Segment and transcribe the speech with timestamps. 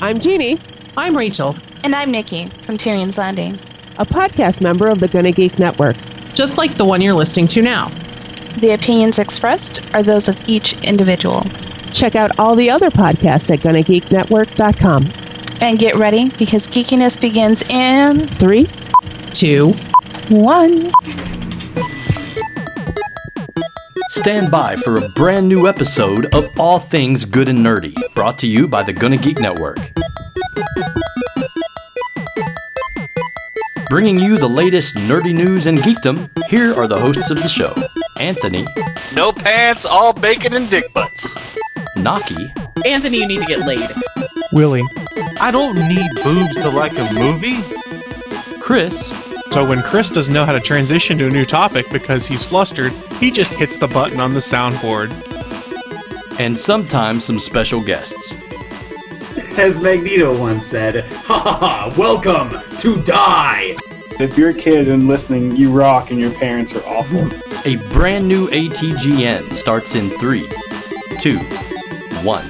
[0.00, 0.58] I'm Jeannie,
[0.96, 1.56] I'm Rachel.
[1.84, 3.54] And I'm Nikki from Tyrion's Landing.
[3.98, 5.96] a podcast member of the Gonna Geek Network.
[6.34, 7.88] Just like the one you're listening to now.
[8.60, 11.42] The opinions expressed are those of each individual.
[11.92, 15.62] Check out all the other podcasts at GonnaGeekNetwork.com.
[15.62, 18.66] And get ready because geekiness begins in three,
[19.32, 19.68] two,
[20.28, 20.90] one.
[20.90, 21.25] 2, one.
[24.16, 28.46] Stand by for a brand new episode of All Things Good and Nerdy, brought to
[28.46, 29.76] you by the Gonna Geek Network.
[33.90, 37.74] Bringing you the latest nerdy news and geekdom, here are the hosts of the show
[38.18, 38.66] Anthony,
[39.14, 41.58] No pants, all bacon and dick butts.
[41.96, 42.50] Naki,
[42.86, 43.86] Anthony, you need to get laid.
[44.52, 44.82] Willie.
[45.40, 47.58] I don't need boobs to like a movie.
[48.60, 49.10] Chris,
[49.56, 52.92] So when Chris doesn't know how to transition to a new topic because he's flustered,
[53.18, 55.10] he just hits the button on the soundboard.
[56.38, 58.36] and sometimes some special guests.
[59.56, 62.50] As Magneto once said, ha ha ha, welcome
[62.80, 63.74] to die!
[64.20, 67.26] If you're a kid and listening, you rock and your parents are awful.
[67.64, 70.46] A brand new ATGN starts in three,
[71.18, 71.38] two,
[72.22, 72.44] one.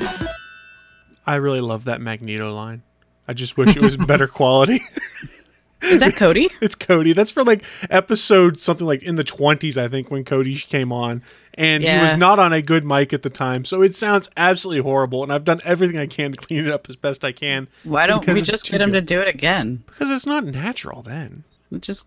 [1.25, 2.83] I really love that Magneto line.
[3.29, 4.81] I just wish it was better quality.
[5.83, 6.51] Is that Cody?
[6.61, 7.13] it's Cody.
[7.13, 11.23] That's for like episode something like in the 20s, I think, when Cody came on.
[11.55, 13.65] And he was not on a good mic at the time.
[13.65, 15.23] So it sounds absolutely horrible.
[15.23, 18.07] And I've done everything I can to clean it up as best I can Why
[18.07, 19.83] don't we just get him to do it again?
[19.87, 21.45] because it's not natural then.
[21.73, 22.07] It Just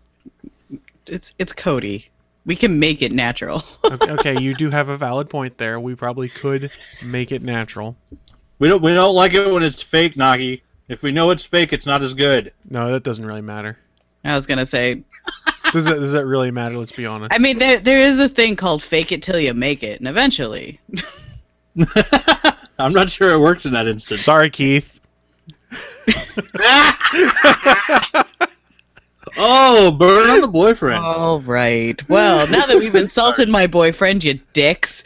[1.06, 2.08] it's it's Cody.
[2.46, 3.64] We can make it natural.
[3.84, 5.80] Okay, okay, you do have a valid point there.
[5.80, 6.70] We probably could
[7.02, 7.96] make it natural.
[8.60, 10.62] We don't we don't like it when it's fake, Naki.
[10.90, 12.52] If we know it's fake, it's not as good.
[12.68, 13.78] No, that doesn't really matter.
[14.24, 15.02] I was gonna say.
[15.72, 16.76] Does that, does that really matter?
[16.76, 17.32] Let's be honest.
[17.32, 20.08] I mean, there there is a thing called fake it till you make it, and
[20.08, 20.80] eventually.
[22.78, 24.22] I'm not sure it works in that instance.
[24.22, 25.00] Sorry, Keith.
[29.36, 31.04] Oh, burn on the boyfriend.
[31.04, 32.08] All right.
[32.08, 35.04] Well, now that we've insulted my boyfriend, you dicks.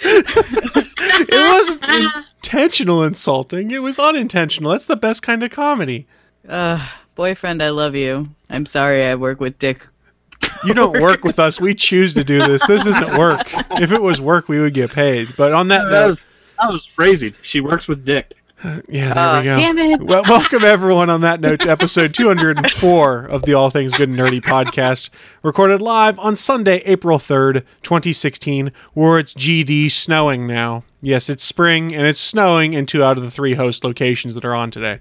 [1.21, 3.71] It wasn't intentional insulting.
[3.71, 4.73] It was unintentional.
[4.73, 6.07] That's the best kind of comedy.
[6.49, 8.29] Uh, boyfriend, I love you.
[8.51, 9.87] I'm sorry I work with Dick.
[10.65, 11.61] You don't work with us.
[11.61, 12.67] We choose to do this.
[12.67, 13.47] This isn't work.
[13.81, 15.35] If it was work, we would get paid.
[15.37, 16.19] But on that that, note, was,
[16.61, 17.35] that was phrasing.
[17.43, 18.35] She works with Dick.
[18.89, 19.55] Yeah, there Oh, we uh, go.
[19.55, 20.03] damn it.
[20.03, 24.19] Well, welcome everyone on that note to episode 204 of the All Things Good and
[24.19, 25.11] Nerdy podcast,
[25.43, 30.85] recorded live on Sunday, April 3rd, 2016, where it's GD snowing now.
[31.03, 34.45] Yes, it's spring and it's snowing in two out of the three host locations that
[34.45, 35.01] are on today.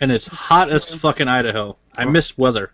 [0.00, 1.76] And it's hot as fucking Idaho.
[1.96, 2.10] I oh.
[2.10, 2.72] miss weather.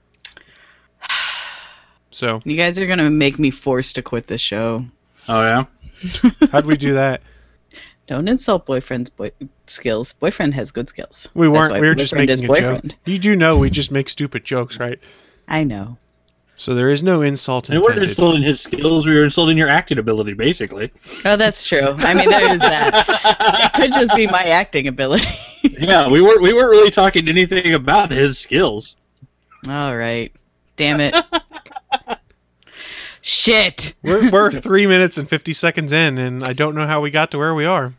[2.10, 4.84] So, You guys are gonna make me forced to quit the show.
[5.26, 5.64] Oh yeah?
[6.52, 7.22] how'd we do that?
[8.06, 9.32] Don't insult boyfriend's boy-
[9.66, 10.12] skills.
[10.14, 11.28] Boyfriend has good skills.
[11.34, 11.72] We weren't.
[11.72, 12.56] We were just making is a joke.
[12.56, 12.96] boyfriend.
[13.06, 14.98] You do know we just make stupid jokes, right?
[15.48, 15.96] I know.
[16.56, 18.10] So there is no insult We weren't intended.
[18.10, 20.92] insulting his skills, we were insulting your acting ability, basically.
[21.24, 21.94] Oh, that's true.
[21.98, 23.72] I mean, there is that.
[23.74, 25.26] It could just be my acting ability.
[25.62, 28.94] yeah, we weren't we weren't really talking anything about his skills.
[29.66, 30.30] All right.
[30.76, 31.14] Damn it.
[33.26, 33.94] Shit.
[34.02, 37.30] We're, we're three minutes and 50 seconds in, and I don't know how we got
[37.30, 37.94] to where we are.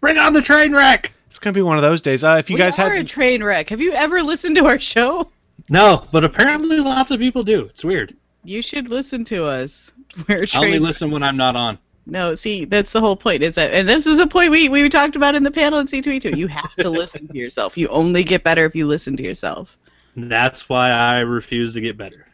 [0.00, 1.12] Bring on the train wreck!
[1.26, 2.24] It's going to be one of those days.
[2.24, 3.02] Uh, if you we guys are had.
[3.02, 3.68] a train wreck.
[3.68, 5.30] Have you ever listened to our show?
[5.68, 7.66] No, but apparently lots of people do.
[7.66, 8.16] It's weird.
[8.44, 9.92] You should listen to us.
[10.28, 11.78] We're a I train only listen when I'm not on.
[12.06, 13.42] No, see, that's the whole point.
[13.42, 15.86] Is that, and this was a point we, we talked about in the panel in
[15.86, 16.34] C2E2.
[16.34, 17.76] You have to listen to yourself.
[17.76, 19.76] You only get better if you listen to yourself.
[20.16, 22.26] That's why I refuse to get better.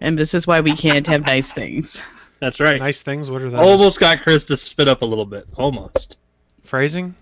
[0.00, 2.02] And this is why we can't have nice things.
[2.40, 2.78] That's right.
[2.80, 3.30] Nice things?
[3.30, 3.66] What are those?
[3.66, 5.46] Almost got Chris to spit up a little bit.
[5.56, 6.16] Almost.
[6.64, 7.14] Phrasing?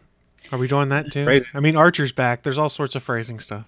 [0.53, 1.25] Are we doing that too?
[1.25, 1.48] Phrasing.
[1.54, 2.42] I mean, Archer's back.
[2.42, 3.65] There's all sorts of phrasing stuff.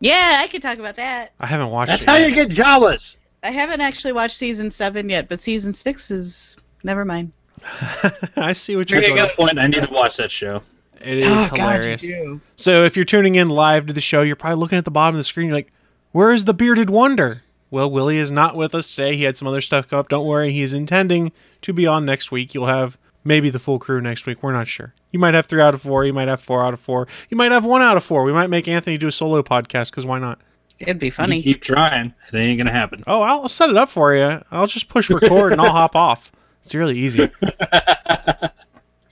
[0.00, 1.32] Yeah, I could talk about that.
[1.40, 2.28] I haven't watched That's it how yet.
[2.28, 3.16] you get Jawas.
[3.42, 7.32] I haven't actually watched season seven yet, but season six is never mind.
[8.36, 9.16] I see what you're At doing.
[9.18, 10.62] some point, I need to watch that show.
[11.00, 12.02] It is Oh, God, you hilarious.
[12.02, 12.40] do.
[12.56, 15.16] so if you're tuning in live to the show, you're probably looking at the bottom
[15.16, 15.48] of the screen.
[15.48, 15.72] You're like,
[16.12, 17.42] "Where is the bearded wonder?"
[17.72, 19.16] Well, Willie is not with us today.
[19.16, 20.08] He had some other stuff come up.
[20.10, 21.32] Don't worry, he is intending
[21.62, 22.52] to be on next week.
[22.54, 24.42] You'll have maybe the full crew next week.
[24.42, 24.92] We're not sure.
[25.10, 26.04] You might have three out of four.
[26.04, 27.08] You might have four out of four.
[27.30, 28.24] You might have one out of four.
[28.24, 30.38] We might make Anthony do a solo podcast because why not?
[30.78, 31.42] It'd be You funny.
[31.42, 32.12] keep trying.
[32.30, 33.04] It ain't gonna happen.
[33.06, 34.42] Oh, I'll set it up for you.
[34.50, 36.30] I'll just push record and I'll hop off.
[36.62, 37.30] It's really easy.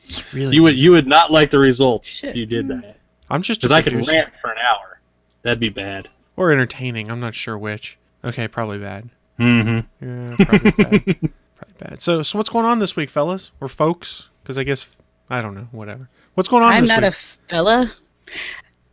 [0.05, 0.55] It's really.
[0.55, 0.83] You would easy.
[0.83, 2.31] you would not like the results Shit.
[2.31, 2.97] if you did that.
[3.31, 4.13] I'm just Because I could producer.
[4.13, 5.01] rant for an hour.
[5.43, 6.09] That'd be bad.
[6.37, 7.11] or entertaining.
[7.11, 7.97] I'm not sure which.
[8.25, 9.11] Okay, probably bad.
[9.39, 10.05] Mm-hmm.
[10.05, 11.31] Yeah, probably bad.
[11.61, 12.01] Probably bad.
[12.01, 14.29] So, so what's going on this week, fellas or folks?
[14.43, 14.89] Because I guess
[15.29, 15.69] I don't know.
[15.73, 16.09] Whatever.
[16.35, 17.13] What's going on I'm this not week?
[17.13, 17.17] a
[17.49, 17.93] fella.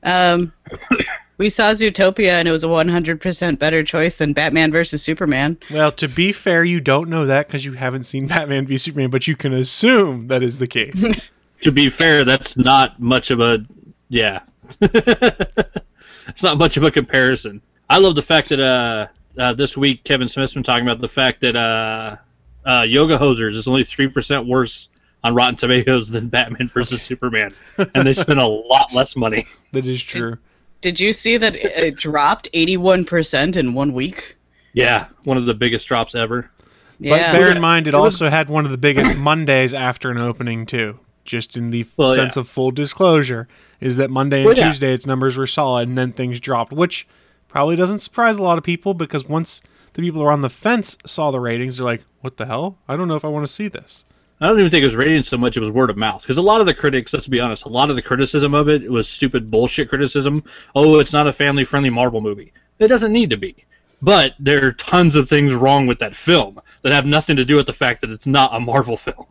[0.04, 0.54] Um,
[1.38, 5.58] we saw Zootopia, and it was a 100% better choice than Batman versus Superman.
[5.72, 9.10] Well, to be fair, you don't know that because you haven't seen Batman v Superman,
[9.10, 11.06] but you can assume that is the case.
[11.62, 13.66] To be fair, that's not much of a
[14.10, 14.42] yeah.
[14.80, 17.64] it's not much of a comparison.
[17.90, 21.08] I love the fact that uh, uh, this week Kevin Smith's been talking about the
[21.10, 22.16] fact that uh,
[22.66, 24.90] uh, Yoga Hosers is only three percent worse
[25.24, 27.54] on Rotten Tomatoes than Batman versus Superman,
[27.96, 29.46] and they spent a lot less money.
[29.72, 30.38] that is true.
[30.82, 34.36] Did you see that it, it dropped 81% in one week?
[34.74, 36.52] Yeah, one of the biggest drops ever.
[37.00, 37.32] Yeah.
[37.34, 40.12] But bear in mind, it, It was- also had one of the biggest Mondays after
[40.12, 41.00] an opening too.
[41.26, 42.42] Just in the Well, sense yeah.
[42.42, 43.48] of full disclosure,
[43.82, 44.68] is that Monday and Well, yeah.
[44.68, 47.08] Tuesday its numbers were solid, and then things dropped, which
[47.58, 49.64] probably doesn't surprise a lot of people because once
[49.94, 52.78] the people who are on the fence saw the ratings, they're like, "What the hell?
[52.88, 54.06] I don't know if I want to see this."
[54.40, 56.22] I don't even think it was ratings so much; it was word of mouth.
[56.22, 58.70] Because a lot of the critics, let's be honest, a lot of the criticism of
[58.70, 60.44] it was stupid bullshit criticism.
[60.76, 62.54] Oh, it's not a family-friendly Marvel movie.
[62.78, 63.56] It doesn't need to be.
[64.04, 67.56] But there are tons of things wrong with that film that have nothing to do
[67.56, 69.26] with the fact that it's not a Marvel film.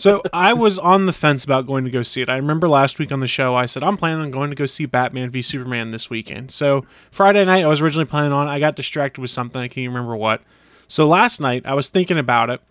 [0.00, 2.30] So I was on the fence about going to go see it.
[2.30, 4.64] I remember last week on the show I said I'm planning on going to go
[4.64, 6.52] see Batman v Superman this weekend.
[6.52, 8.48] So Friday night I was originally planning on.
[8.48, 9.60] I got distracted with something.
[9.60, 10.40] I can't even remember what.
[10.88, 12.62] So last night I was thinking about it,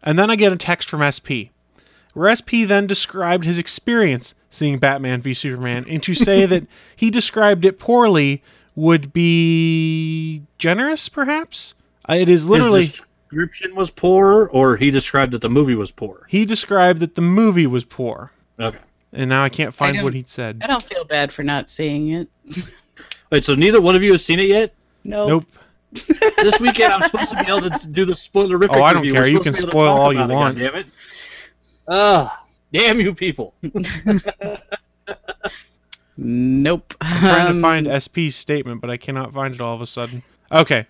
[0.00, 1.50] and then I get a text from SP,
[2.14, 7.10] where SP then described his experience seeing Batman v Superman, and to say that he
[7.10, 8.44] described it poorly
[8.76, 11.74] would be generous, perhaps.
[12.08, 12.86] It is literally.
[12.86, 13.02] His
[13.36, 16.26] description was poor, or he described that the movie was poor.
[16.28, 18.78] He described that the movie was poor, Okay.
[19.12, 20.60] and now I can't find don't- what he'd said.
[20.62, 22.28] I don't feel bad for not seeing it.
[23.30, 24.74] Wait, so neither one of you has seen it yet?
[25.04, 25.26] No.
[25.28, 25.44] Nope.
[26.42, 29.14] This weekend I'm supposed to be able to do the spoilerific Oh, I don't review.
[29.14, 29.26] care.
[29.26, 30.58] You can to be able to spoil all you about it, want.
[30.58, 30.86] Damn it!
[31.88, 33.54] Ah, damn you people!
[36.18, 36.94] Nope.
[37.00, 39.86] I'm trying to Um, find SP's statement, but I cannot find it all of a
[39.86, 40.22] sudden.
[40.50, 40.86] Okay.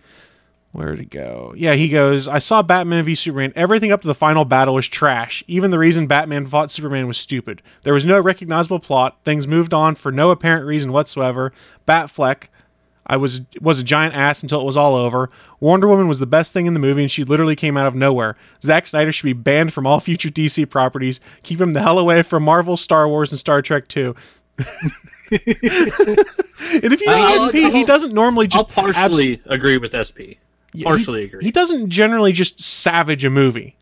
[0.76, 1.55] Where'd it go?
[1.56, 3.50] Yeah, he goes, I saw Batman v Superman.
[3.56, 5.43] Everything up to the final battle was trash.
[5.46, 7.62] Even the reason Batman fought Superman was stupid.
[7.82, 9.17] There was no recognizable plot.
[9.25, 11.50] Things moved on for no apparent reason whatsoever.
[11.88, 12.49] Batfleck,
[13.06, 15.31] I was was a giant ass until it was all over.
[15.61, 17.94] Wonder Woman was the best thing in the movie, and she literally came out of
[17.94, 18.37] nowhere.
[18.62, 21.20] Zack Snyder should be banned from all future DC properties.
[21.43, 24.14] Keep him the hell away from Marvel, Star Wars, and Star Trek too.
[24.58, 24.69] and
[25.31, 28.67] if you know I'll- SP, he doesn't normally just.
[28.76, 30.37] I'll partially agree with SP.
[30.84, 31.44] Partially he, agree.
[31.44, 33.76] He doesn't generally just savage a movie.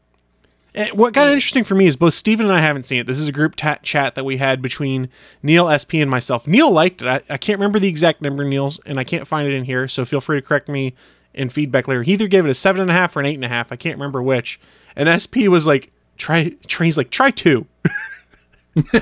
[0.74, 3.06] And what got interesting for me is both Steven and I haven't seen it.
[3.06, 5.08] This is a group ta- chat that we had between
[5.40, 6.48] Neil, SP, and myself.
[6.48, 7.06] Neil liked it.
[7.06, 9.86] I, I can't remember the exact number, Neil's, and I can't find it in here.
[9.86, 10.94] So feel free to correct me
[11.32, 12.02] in feedback later.
[12.02, 13.70] He either gave it a seven and a half or an eight and a half.
[13.70, 14.58] I can't remember which.
[14.96, 16.56] And SP was like, try.
[16.80, 17.66] he's like, try two.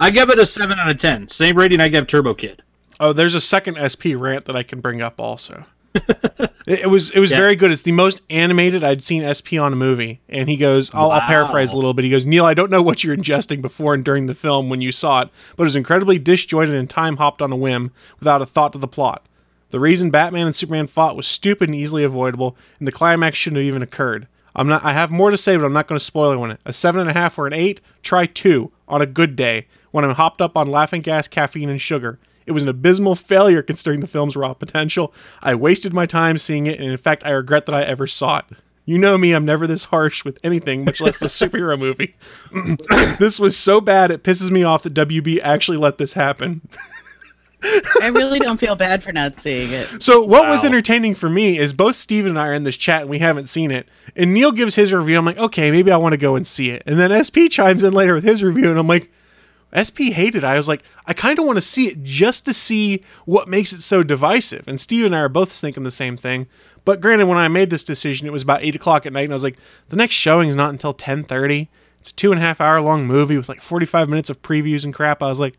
[0.00, 1.28] I give it a seven out of ten.
[1.28, 2.62] Same rating I give Turbo Kid.
[3.00, 5.64] Oh, there's a second SP rant that I can bring up also.
[5.94, 7.38] It, it was it was Yeah.
[7.38, 7.70] very good.
[7.72, 10.20] It's the most animated I'd seen SP on a movie.
[10.28, 12.04] And he goes, I'll, I'll paraphrase a little bit.
[12.04, 14.80] He goes, Neil, I don't know what you're ingesting before and during the film when
[14.80, 18.42] you saw it, but it was incredibly disjointed and time hopped on a whim without
[18.42, 19.24] a thought to the plot.
[19.70, 23.58] The reason Batman and Superman fought was stupid and easily avoidable, and the climax shouldn't
[23.58, 24.26] have even occurred.
[24.56, 24.84] I'm not.
[24.84, 26.36] I have more to say, but I'm not going to spoil it.
[26.38, 26.60] When it.
[26.64, 27.80] a seven and a half or an eight?
[28.02, 31.80] Try two on a good day when I'm hopped up on laughing gas, caffeine, and
[31.80, 32.18] sugar.
[32.46, 35.14] It was an abysmal failure considering the film's raw potential.
[35.42, 38.38] I wasted my time seeing it, and in fact, I regret that I ever saw
[38.38, 38.44] it.
[38.86, 42.16] You know me, I'm never this harsh with anything, much less a superhero movie.
[43.18, 46.62] this was so bad, it pisses me off that WB actually let this happen.
[48.00, 50.02] I really don't feel bad for not seeing it.
[50.02, 53.02] So what was entertaining for me is both Steve and I are in this chat
[53.02, 53.86] and we haven't seen it.
[54.16, 55.18] And Neil gives his review.
[55.18, 56.82] I'm like, okay, maybe I want to go and see it.
[56.86, 59.10] And then SP chimes in later with his review, and I'm like,
[59.74, 60.36] SP hated.
[60.36, 60.44] it.
[60.44, 63.72] I was like, I kind of want to see it just to see what makes
[63.72, 64.64] it so divisive.
[64.66, 66.46] And Steve and I are both thinking the same thing.
[66.84, 69.32] But granted, when I made this decision, it was about eight o'clock at night, and
[69.32, 69.58] I was like,
[69.90, 71.68] the next showing is not until ten thirty.
[72.00, 74.40] It's a two and a half hour long movie with like forty five minutes of
[74.42, 75.22] previews and crap.
[75.22, 75.56] I was like,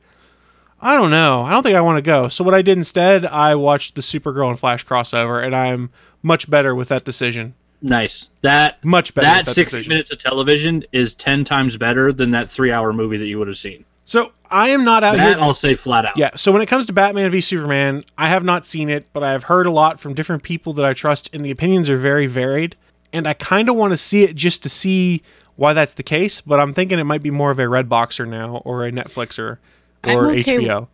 [0.82, 1.44] I don't know.
[1.44, 2.28] I don't think I want to go.
[2.28, 5.92] So what I did instead, I watched the Supergirl and Flash crossover, and I'm
[6.24, 7.54] much better with that decision.
[7.84, 8.30] Nice.
[8.42, 9.26] That Much better.
[9.28, 9.90] that that sixty decision.
[9.90, 13.58] minutes of television is ten times better than that three-hour movie that you would have
[13.60, 13.86] seen.
[14.12, 15.38] So I am not out That here.
[15.42, 16.18] I'll say flat out.
[16.18, 16.32] Yeah.
[16.36, 19.32] So when it comes to Batman v Superman, I have not seen it, but I
[19.32, 22.28] have heard a lot from different people that I trust, and the opinions are very
[22.28, 22.76] varied.
[23.14, 25.22] And I kind of want to see it just to see
[25.56, 26.42] why that's the case.
[26.42, 29.60] But I'm thinking it might be more of a Red Boxer now, or a Netflixer,
[30.06, 30.90] or okay HBO.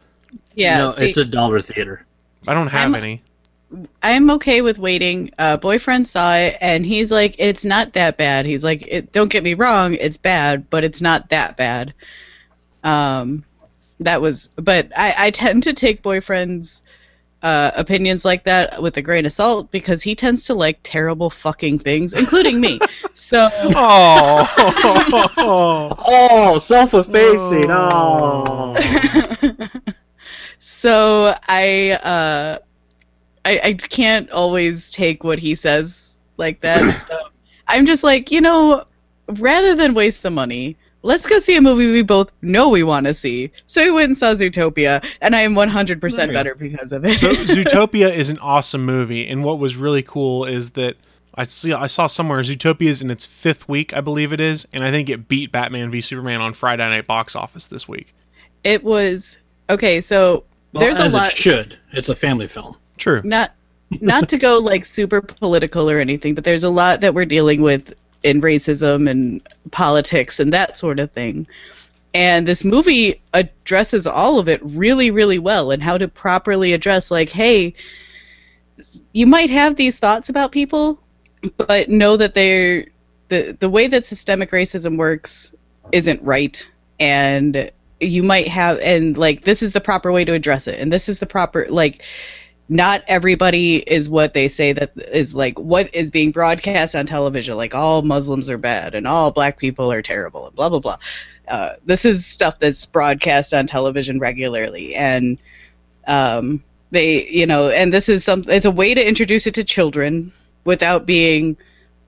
[0.54, 2.06] Yeah, no, see, it's a dollar theater.
[2.48, 3.24] I don't have I'm- any.
[4.04, 5.32] I'm okay with waiting.
[5.40, 9.30] Uh, boyfriend saw it, and he's like, "It's not that bad." He's like, it, "Don't
[9.30, 11.96] get me wrong, it's bad, but it's not that bad."
[12.88, 13.44] Um,
[14.00, 16.82] that was but I, I tend to take boyfriends
[17.42, 21.30] uh, opinions like that with a grain of salt because he tends to like terrible
[21.30, 22.80] fucking things including me
[23.16, 24.48] so Oh.
[26.10, 27.66] Oh, self-effacing.
[27.70, 28.76] Oh.
[30.60, 32.58] so i uh
[33.46, 37.18] I, I can't always take what he says like that so
[37.68, 38.86] i'm just like you know
[39.28, 43.06] rather than waste the money let's go see a movie we both know we want
[43.06, 46.34] to see so we went and saw zootopia and i am 100% Right.
[46.34, 50.44] better because of it so Zootopia is an awesome movie, and what was really cool
[50.46, 50.96] is that
[51.36, 54.66] I see I saw somewhere Zootopia is in its fifth week, I believe it is,
[54.74, 58.12] and I think it beat Batman v Superman on Friday night box office this week.
[58.64, 59.38] it was
[59.70, 61.78] okay so Well, there's a lot it should.
[61.94, 62.76] It's a family film.
[62.98, 63.22] True.
[63.24, 63.52] not
[64.02, 67.62] not to go like super political or anything, but there's a lot that we're dealing
[67.62, 67.94] with
[68.24, 71.48] in racism and politics and that sort of thing.
[72.14, 77.12] And this movie addresses all of it really, really well and how to properly address
[77.12, 77.74] like, hey,
[79.14, 81.00] you might have these thoughts about people,
[81.58, 82.88] but know that they're
[83.30, 85.54] the the way that systemic racism works
[85.92, 86.68] isn't right
[87.00, 90.92] and you might have and like this is the proper way to address it and
[90.92, 92.04] this is the proper like
[92.70, 97.56] not everybody is what they say that is like what is being broadcast on television
[97.56, 100.98] like all muslims are bad and all black people are terrible and blah blah blah.
[101.48, 105.38] Uh, this is stuff that's broadcast on television regularly and
[106.06, 109.64] um, they you know and this is some it's a way to introduce it to
[109.64, 110.32] children
[110.66, 111.56] without being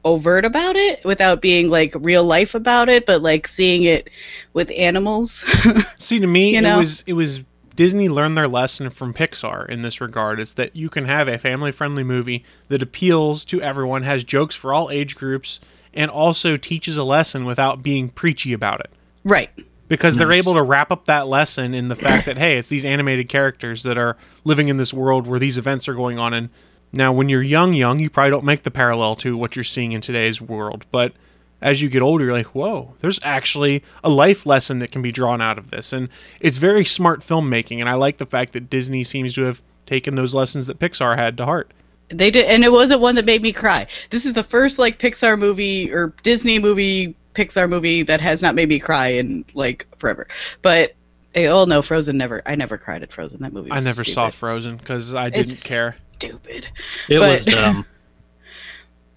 [0.04, 4.10] overt about it without being like real life about it but like seeing it
[4.54, 5.46] with animals.
[6.00, 7.42] See, to me, You it was it was
[7.80, 10.38] Disney learned their lesson from Pixar in this regard.
[10.42, 14.74] is that you can have a family-friendly movie that appeals to everyone, has jokes for
[14.74, 15.62] all age groups,
[15.94, 18.90] and also teaches a lesson without being preachy about it.
[19.24, 19.50] right
[19.88, 22.84] Because they're able to wrap up that lesson in the fact that hey, it's these
[22.84, 26.34] animated characters that are living in this world where these events are going on.
[26.34, 26.50] And
[26.92, 29.94] now, when you're young, young, you probably don't make the parallel to what you're seeing
[29.94, 31.14] in today's world, but
[31.62, 35.12] as you get older, you're like, whoa, there's actually a life lesson that can be
[35.12, 35.92] drawn out of this.
[35.94, 37.80] And it's very smart filmmaking.
[37.80, 41.18] And I like the fact that Disney seems to have taken those lessons that Pixar
[41.18, 41.72] had to heart.
[42.10, 43.86] They did, and it wasn't one that made me cry.
[44.10, 48.56] This is the first like Pixar movie or Disney movie, Pixar movie that has not
[48.56, 50.28] made me cry in like forever.
[50.64, 50.96] But
[51.36, 52.42] oh no, Frozen never.
[52.48, 53.42] I never cried at Frozen.
[53.42, 53.72] That movie.
[53.72, 54.14] I never stupid.
[54.14, 55.98] saw Frozen because I didn't It's care.
[56.16, 56.68] Stupid.
[57.10, 57.86] It But- was dumb.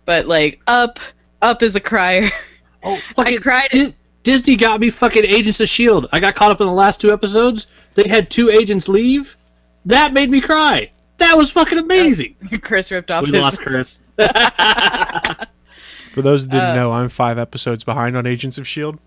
[0.04, 0.98] But like Up,
[1.42, 2.30] Up is a crier.
[2.82, 3.68] Oh, I cried.
[3.70, 6.08] Di- Disney got me fucking Agents of Shield.
[6.12, 7.66] I got caught up in the last two episodes.
[7.94, 9.36] They had two agents leave.
[9.84, 10.90] That made me cry.
[11.18, 12.36] That was fucking amazing.
[12.62, 13.40] Chris ripped off we his.
[13.40, 14.00] lost Chris.
[16.12, 18.98] For those that didn't Uh, know, I'm five episodes behind on Agents of Shield.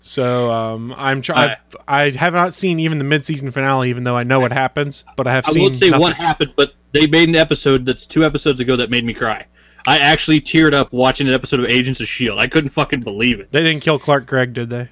[0.00, 1.56] so um, I'm trying.
[1.86, 5.04] I have not seen even the mid-season finale, even though I know what happens.
[5.16, 5.62] But I have I seen.
[5.62, 6.00] won't say nothing.
[6.00, 9.44] what happened, but they made an episode that's two episodes ago that made me cry.
[9.86, 12.38] I actually teared up watching an episode of Agents of Shield.
[12.38, 13.52] I couldn't fucking believe it.
[13.52, 14.88] They didn't kill Clark Gregg, did they?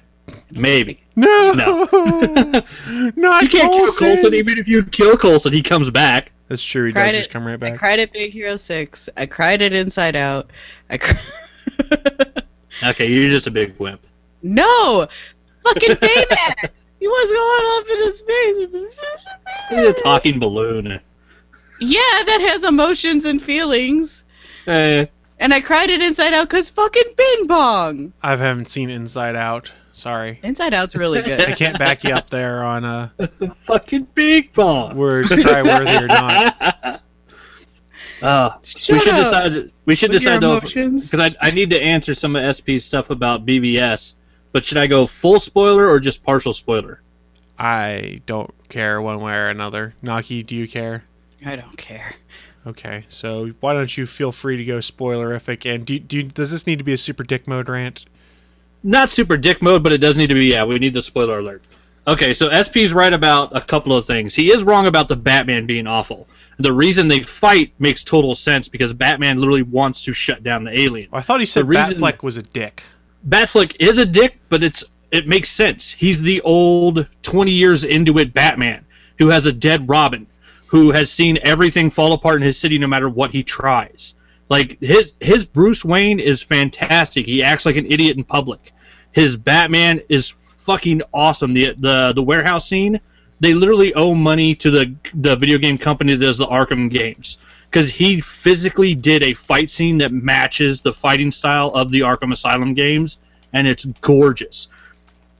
[0.51, 1.01] Maybe.
[1.15, 1.83] No, No.
[3.15, 4.07] not You can't kill Coulson.
[4.15, 4.33] Coulson.
[4.35, 6.31] Even if you kill Coulson, he comes back.
[6.47, 6.87] That's true.
[6.87, 7.73] He Cried does just come right back.
[7.73, 9.09] I cried at Big Hero Six.
[9.17, 10.49] I cried at Inside Out.
[10.89, 10.97] I.
[10.97, 11.15] Cr-
[12.83, 14.01] Okay, you're just a big wimp.
[14.41, 15.07] no,
[15.63, 16.69] fucking Baymax.
[16.99, 18.93] he was going up in his space.
[19.69, 20.99] He's a talking balloon.
[21.79, 24.23] Yeah, that has emotions and feelings.
[24.67, 25.05] Eh,
[25.39, 28.13] And I cried it Inside Out because fucking Bing Bong.
[28.21, 29.71] I haven't seen Inside Out.
[29.95, 31.39] Sorry, Inside Out's really good.
[31.41, 33.09] I can't back you up there on uh,
[33.67, 34.95] fucking Bing Bong.
[34.95, 37.01] words cry worthy or not.
[38.21, 39.71] Uh, Shut we should up decide.
[39.85, 43.09] We should with decide though, because I I need to answer some of SP's stuff
[43.09, 44.13] about BvS.
[44.53, 47.01] But should I go full spoiler or just partial spoiler?
[47.59, 49.93] I don't care one way or another.
[50.01, 51.03] Naki, do you care?
[51.45, 52.13] I don't care.
[52.65, 55.69] Okay, so why don't you feel free to go spoilerific?
[55.73, 58.05] And do, do does this need to be a super dick mode rant?
[58.83, 60.45] Not super dick mode, but it does need to be.
[60.45, 61.61] Yeah, we need the spoiler alert.
[62.05, 64.35] Okay, so SP's right about a couple of things.
[64.35, 66.27] He is wrong about the Batman being awful.
[66.59, 70.77] The reason they fight makes total sense because Batman literally wants to shut down the
[70.77, 71.07] alien.
[71.13, 72.83] Oh, I thought he said The reason- Batfleck was a dick.
[73.27, 75.91] Batfleck is a dick, but it's it makes sense.
[75.91, 78.83] He's the old 20 years into it Batman
[79.19, 80.25] who has a dead Robin,
[80.73, 84.15] who has seen everything fall apart in his city no matter what he tries.
[84.49, 87.27] Like his his Bruce Wayne is fantastic.
[87.27, 88.73] He acts like an idiot in public.
[89.11, 91.53] His Batman is fucking awesome.
[91.53, 92.99] The the the warehouse scene,
[93.39, 97.37] they literally owe money to the the video game company that does the Arkham games
[97.69, 102.33] because he physically did a fight scene that matches the fighting style of the Arkham
[102.33, 103.19] Asylum games,
[103.53, 104.69] and it's gorgeous.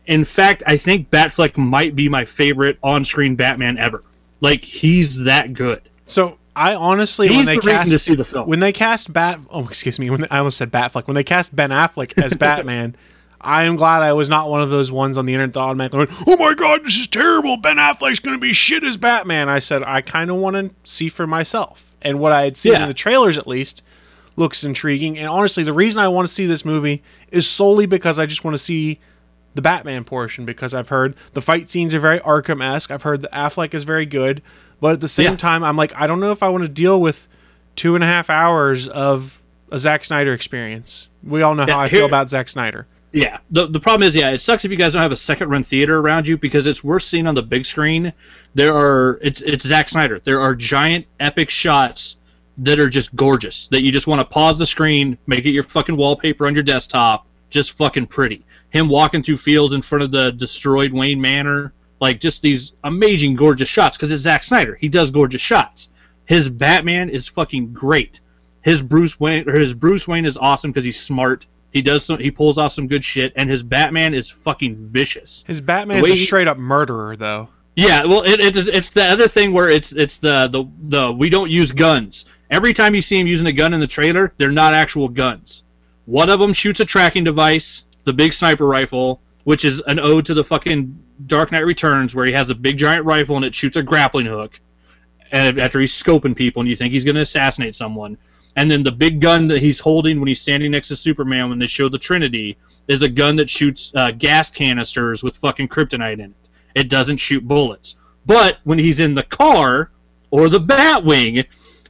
[0.05, 4.03] In fact, I think Batfleck might be my favorite on-screen Batman ever.
[4.43, 5.81] Like he's that good.
[6.05, 8.47] So I honestly, He's when they the reason cast to see the film.
[8.47, 11.07] when they cast Bat, oh excuse me, when they, I almost said Batfleck.
[11.07, 12.95] When they cast Ben Affleck as Batman,
[13.41, 16.00] I am glad I was not one of those ones on the internet that automatically
[16.00, 17.57] went, "Oh my god, this is terrible!
[17.57, 20.71] Ben Affleck's going to be shit as Batman." I said I kind of want to
[20.83, 22.83] see for myself, and what I had seen Yeah.
[22.83, 23.81] in the trailers at least
[24.35, 25.17] looks intriguing.
[25.17, 28.43] And honestly, the reason I want to see this movie is solely because I just
[28.43, 29.00] want to see
[29.55, 32.91] the Batman portion because I've heard the fight scenes are very Arkham esque.
[32.91, 34.41] I've heard that Affleck is very good,
[34.81, 35.36] but at the same Yeah.
[35.38, 37.27] time, I'm like, I don't know if I want to deal with
[37.75, 39.41] two and a half hours of
[39.72, 41.07] a Zack Snyder experience.
[41.24, 42.88] We all know Yeah, how I here- feel about Zack Snyder.
[43.12, 43.38] Yeah.
[43.51, 45.63] The the problem is, yeah, it sucks if you guys don't have a second run
[45.63, 48.12] theater around you because it's worth seeing on the big screen.
[48.55, 50.19] There are it's it's Zack Snyder.
[50.19, 52.17] There are giant epic shots
[52.57, 55.63] that are just gorgeous that you just want to pause the screen, make it your
[55.63, 58.43] fucking wallpaper on your desktop, just fucking pretty.
[58.72, 63.36] Him walking through fields in front of the destroyed Wayne Manor, like just these amazing
[63.36, 64.75] gorgeous shots because it's Zack Snyder.
[64.75, 65.89] He does gorgeous shots.
[66.25, 68.19] His Batman is fucking great.
[68.62, 71.45] His Bruce Wayne or his Bruce Wayne is awesome because he's smart.
[71.72, 72.19] He does some.
[72.19, 75.43] He pulls off some good shit, and his Batman is fucking vicious.
[75.48, 77.50] His Batman is a he- straight up murderer, though.
[77.75, 81.29] Yeah, well, it, it's it's the other thing where it's it's the the the we
[81.29, 82.25] don't use guns.
[82.51, 85.63] Every time you see him using a gun in the trailer, they're not actual guns.
[86.05, 90.25] One of them shoots a tracking device, the big sniper rifle, which is an ode
[90.25, 93.55] to the fucking Dark Knight Returns, where he has a big giant rifle and it
[93.55, 94.60] shoots a grappling hook.
[95.31, 98.17] And after he's scoping people, and you think he's going to assassinate someone,
[98.55, 101.57] and then the big gun that he's holding when he's standing next to Superman when
[101.57, 102.57] they show the Trinity
[102.88, 106.31] is a gun that shoots uh, gas canisters with fucking kryptonite in it.
[106.75, 107.95] It doesn't shoot bullets.
[108.25, 109.91] But when he's in the car
[110.31, 111.45] or the Batwing,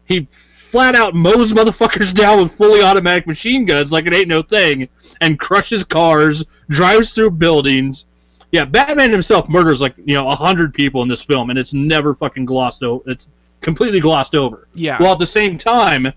[0.05, 0.27] he
[0.73, 4.89] flat out mows motherfuckers down with fully automatic machine guns like it ain't no thing,
[5.21, 8.05] and crushes cars, drives through buildings.
[8.51, 11.75] Yeah, Batman himself murders like you know a hundred people in this film, and it's
[11.75, 13.03] never fucking glossed over.
[13.05, 13.29] It's
[13.61, 14.67] completely glossed over.
[14.73, 14.97] Yeah.
[14.99, 16.11] While at the same time,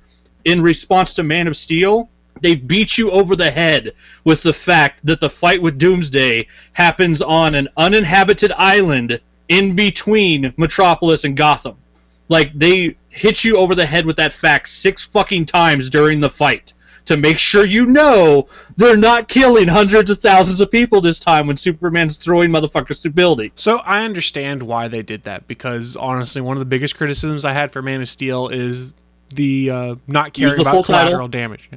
[0.46, 2.08] in response to Man of Steel,
[2.40, 3.92] they beat you over the head
[4.24, 10.54] with the fact that the fight with Doomsday happens on an uninhabited island in between
[10.56, 11.76] Metropolis and Gotham.
[12.30, 16.28] Like they hit you over the head with that fact six fucking times during the
[16.30, 16.72] fight
[17.06, 21.46] to make sure you know they're not killing hundreds of thousands of people this time
[21.46, 23.52] when Superman's throwing motherfuckers through buildings.
[23.56, 27.52] So I understand why they did that because honestly, one of the biggest criticisms I
[27.52, 28.94] had for Man of Steel is
[29.30, 31.04] the uh, not caring about full title.
[31.04, 31.70] collateral damage.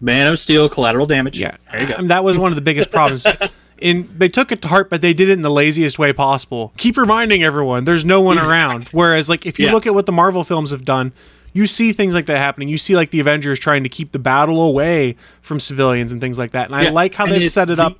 [0.00, 1.38] Man of Steel, collateral damage.
[1.38, 1.94] Yeah, there you go.
[1.94, 3.24] And that was one of the biggest problems.
[3.78, 6.72] In they took it to heart, but they did it in the laziest way possible.
[6.76, 8.88] Keep reminding everyone there's no one around.
[8.92, 9.72] Whereas, like if you Yeah.
[9.72, 11.12] look at what the Marvel films have done,
[11.52, 12.68] you see things like that happening.
[12.68, 16.38] You see like the Avengers trying to keep the battle away from civilians and things
[16.38, 16.66] like that.
[16.66, 17.98] And I like how and they've set it up.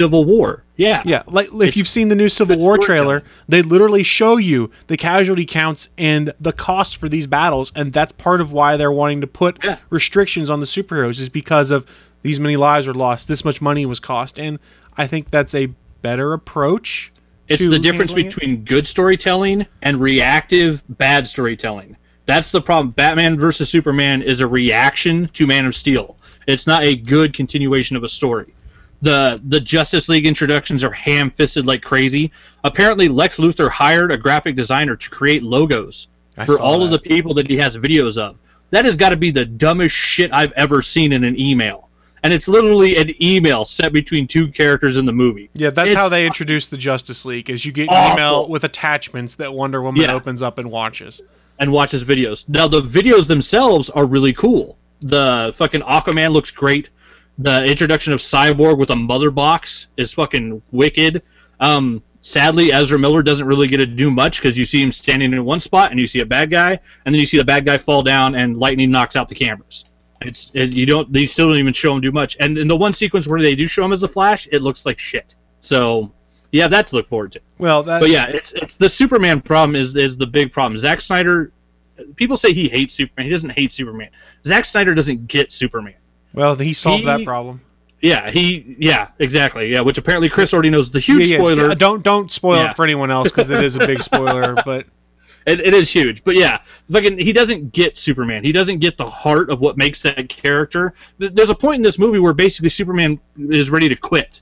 [0.00, 0.62] Civil War.
[0.76, 1.02] Yeah.
[1.04, 4.96] Yeah, like if you've seen the new Civil War trailer, they literally show you the
[4.96, 9.20] casualty counts and the cost for these battles, and that's part of why they're wanting
[9.20, 9.76] to put Yeah.
[9.90, 11.86] restrictions on the superheroes is because of
[12.22, 14.58] these many lives were lost, this much money was cost, and
[14.96, 15.66] I think that's a
[16.02, 17.12] better approach.
[17.48, 18.34] It's the difference handling it.
[18.34, 21.96] between good storytelling and reactive bad storytelling.
[22.26, 22.90] That's the problem.
[22.90, 26.16] Batman versus Superman is a reaction to Man of Steel.
[26.46, 28.54] It's not a good continuation of a story.
[29.02, 32.32] The the Justice League introductions are ham fisted like crazy.
[32.64, 36.98] Apparently Lex Luthor hired a graphic designer to create logos I for all of the
[36.98, 38.36] people that he has videos of.
[38.70, 41.83] That has got to be the dumbest shit I've ever seen in an email.
[42.24, 45.50] And it's literally an email set between two characters in the movie.
[45.54, 47.50] Yeah, that's It's how they introduce the Justice League.
[47.50, 48.12] Is you get Awful.
[48.14, 50.12] email with attachments that Wonder Woman Yeah.
[50.14, 51.20] opens up and watches.
[51.60, 52.44] and watches videos.
[52.48, 54.76] Now the videos themselves are really cool.
[55.02, 56.88] The fucking Aquaman looks great.
[57.38, 61.22] The introduction of Cyborg with a mother box is fucking wicked.
[61.60, 65.32] Um, sadly, Ezra Miller doesn't really get to do much because you see him standing
[65.32, 66.70] in one spot and you see a bad guy,
[67.04, 69.84] and then you see the bad guy fall down and lightning knocks out the cameras.
[70.24, 72.36] It's it, you don't they still don't even show him do much.
[72.40, 74.84] And in the one sequence where they do show him as the Flash, it looks
[74.86, 75.36] like shit.
[75.60, 76.12] So
[76.52, 77.40] you have that to look forward to.
[77.58, 80.78] Well, that, But yeah, it's it's the Superman problem is is the big problem.
[80.78, 81.52] Zack Snyder,
[82.16, 83.26] people say he hates Superman.
[83.26, 84.10] He doesn't hate Superman.
[84.44, 85.94] Zack Snyder doesn't get Superman.
[86.32, 87.60] well, he solved that problem.
[88.00, 89.80] Yeah, he yeah exactly yeah.
[89.80, 91.74] Which apparently Chris already knows the huge Yeah, yeah, spoiler.
[91.74, 92.70] Don't don't spoil Yeah.
[92.70, 94.54] it for anyone else because it is a big spoiler.
[94.64, 94.86] But
[95.46, 98.44] It, it is huge, but yeah, fucking he doesn't get Superman.
[98.44, 100.94] He doesn't get the heart of what makes that character.
[101.18, 104.40] There's a point in this movie where basically Superman is ready to quit.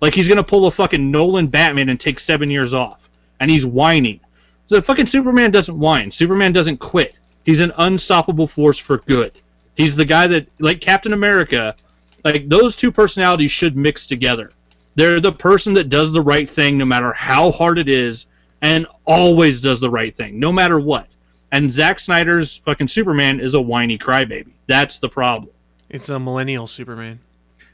[0.00, 3.08] Like he's gonna pull a fucking Nolan Batman and take seven years off,
[3.40, 4.20] and he's whining.
[4.66, 6.12] So fucking Superman doesn't whine.
[6.12, 7.14] Superman doesn't quit.
[7.44, 9.32] He's an unstoppable force for good.
[9.76, 11.76] He's the guy that, like Captain America,
[12.24, 14.52] like those two personalities should mix together.
[14.96, 18.26] They're the person that does the right thing no matter how hard it is,
[18.62, 21.08] and always does the right thing, no matter what.
[21.52, 24.52] And Zack Snyder's fucking Superman is a whiny crybaby.
[24.66, 25.52] That's the problem.
[25.88, 27.20] It's a millennial Superman.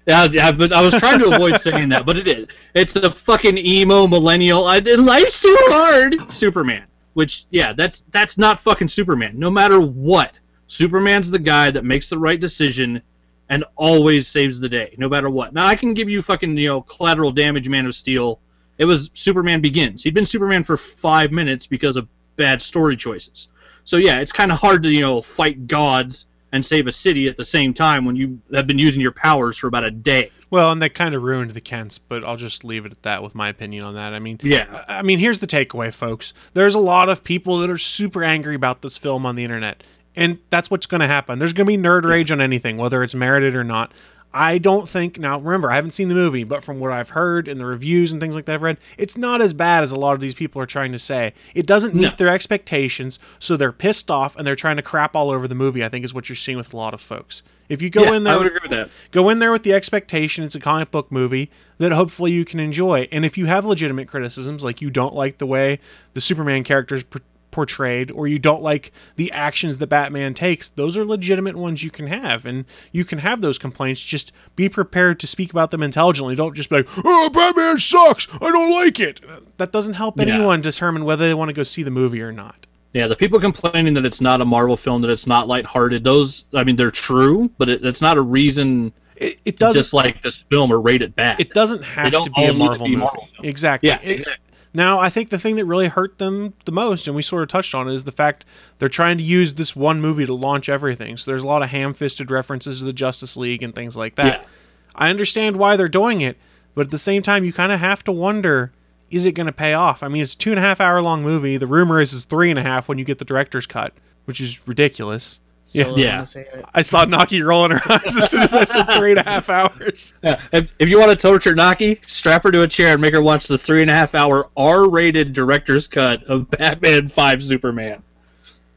[0.06, 2.48] Yeah, yeah, but I was trying to avoid saying that, but it is.
[2.74, 4.66] It's a fucking emo millennial.
[4.66, 6.20] I, life's too hard.
[6.32, 6.84] Superman.
[7.14, 9.38] Which, yeah, that's that's not fucking Superman.
[9.38, 10.32] No matter what,
[10.66, 13.02] Superman's the guy that makes the right decision
[13.48, 15.52] and always saves the day, no matter what.
[15.52, 18.40] Now I can give you fucking you know collateral damage, Man of Steel.
[18.78, 20.02] It was Superman Begins.
[20.02, 23.48] He'd been Superman for five minutes because of bad story choices.
[23.84, 27.28] So yeah, it's kind of hard to you know fight gods and save a city
[27.28, 30.30] at the same time when you have been using your powers for about a day.
[30.50, 33.22] Well, and that kind of ruined the Kents, but I'll just leave it at that
[33.22, 34.12] with my opinion on that.
[34.12, 34.84] I mean, Yeah.
[34.86, 36.34] I I mean, here's the takeaway, folks.
[36.52, 39.82] There's a lot of people that are super angry about this film on the internet,
[40.14, 41.38] and that's what's going to happen.
[41.38, 43.92] There's going to be nerd rage on anything, whether it's merited or not.
[44.34, 45.38] I don't think now.
[45.38, 48.20] Remember, I haven't seen the movie, but from what I've heard and the reviews and
[48.20, 50.60] things like that I've read, it's not as bad as a lot of these people
[50.62, 51.34] are trying to say.
[51.54, 52.10] It doesn't meet No.
[52.16, 55.84] their expectations, so they're pissed off and they're trying to crap all over the movie.
[55.84, 57.42] I think is what you're seeing with a lot of folks.
[57.68, 58.90] If you go Yeah, in there, I would agree with that.
[59.12, 62.60] Go in there with the expectation it's a comic book movie that hopefully you can
[62.60, 63.08] enjoy.
[63.12, 65.78] And if you have legitimate criticisms, like you don't like the way
[66.14, 67.04] the Superman character is
[67.52, 71.90] portrayed, or you don't like the actions that Batman takes, those are legitimate ones you
[71.90, 72.44] can have.
[72.44, 74.00] And you can have those complaints.
[74.02, 76.34] Just be prepared to speak about them intelligently.
[76.34, 78.26] Don't just be like, oh, Batman sucks.
[78.40, 79.20] I don't like it.
[79.58, 80.24] That doesn't help Yeah.
[80.34, 82.66] anyone determine whether they want to go see the movie or not.
[82.92, 86.44] Yeah, the people complaining that it's not a Marvel film, that it's not lighthearted, those,
[86.52, 89.80] I mean, they're true, but it, it's not a reason It, it doesn't.
[89.80, 91.40] dislike this film or rate it bad.
[91.40, 92.96] It doesn't have to be a need to Marvel movie.
[92.96, 93.28] Marvel.
[93.42, 93.88] Exactly.
[93.88, 94.34] Yeah, It- exactly.
[94.74, 97.48] Now, I think the thing that really hurt them the most, and we sort of
[97.48, 98.44] touched on it, is the fact
[98.78, 101.18] they're trying to use this one movie to launch everything.
[101.18, 104.14] So there's a lot of ham fisted references to the Justice League and things like
[104.14, 104.40] that.
[104.40, 104.48] Yeah.
[104.94, 106.38] I understand why they're doing it,
[106.74, 108.72] but at the same time, you kind of have to wonder
[109.10, 110.02] is it going to pay off?
[110.02, 111.58] I mean, it's a two and a half hour long movie.
[111.58, 113.92] The rumor is it's three and a half when you get the director's cut,
[114.24, 115.38] which is ridiculous.
[115.64, 116.14] Still Yeah.
[116.16, 116.64] wanna say it.
[116.74, 119.48] I saw Naki rolling her eyes as soon as I said three and a half
[119.48, 120.14] hours.
[120.22, 123.14] Yeah, if, if you want to torture Naki, strap her to a chair and make
[123.14, 127.40] her watch the three and a half hour R rated director's cut of Batman v
[127.40, 128.02] Superman.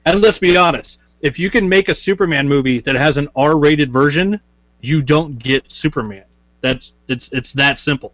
[0.05, 3.57] And let's be honest, if you can make a Superman movie that has an R
[3.57, 4.39] rated version,
[4.81, 6.23] you don't get Superman.
[6.61, 8.13] That's it's it's that simple.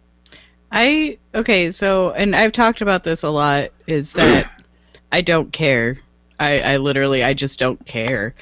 [0.70, 4.50] I okay, so and I've talked about this a lot is that
[5.12, 5.98] I don't care.
[6.40, 8.34] I, I literally I just don't care.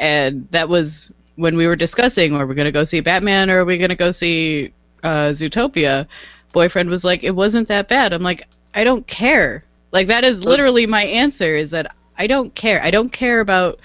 [0.00, 3.64] And that was when we were discussing are we gonna go see Batman or are
[3.66, 4.72] we gonna go see
[5.04, 6.06] uh Zootopia,
[6.52, 8.12] boyfriend was like, It wasn't that bad.
[8.12, 9.62] I'm like, I don't care.
[9.92, 12.82] Like that is literally my answer is that I don't care.
[12.82, 13.78] I don't care about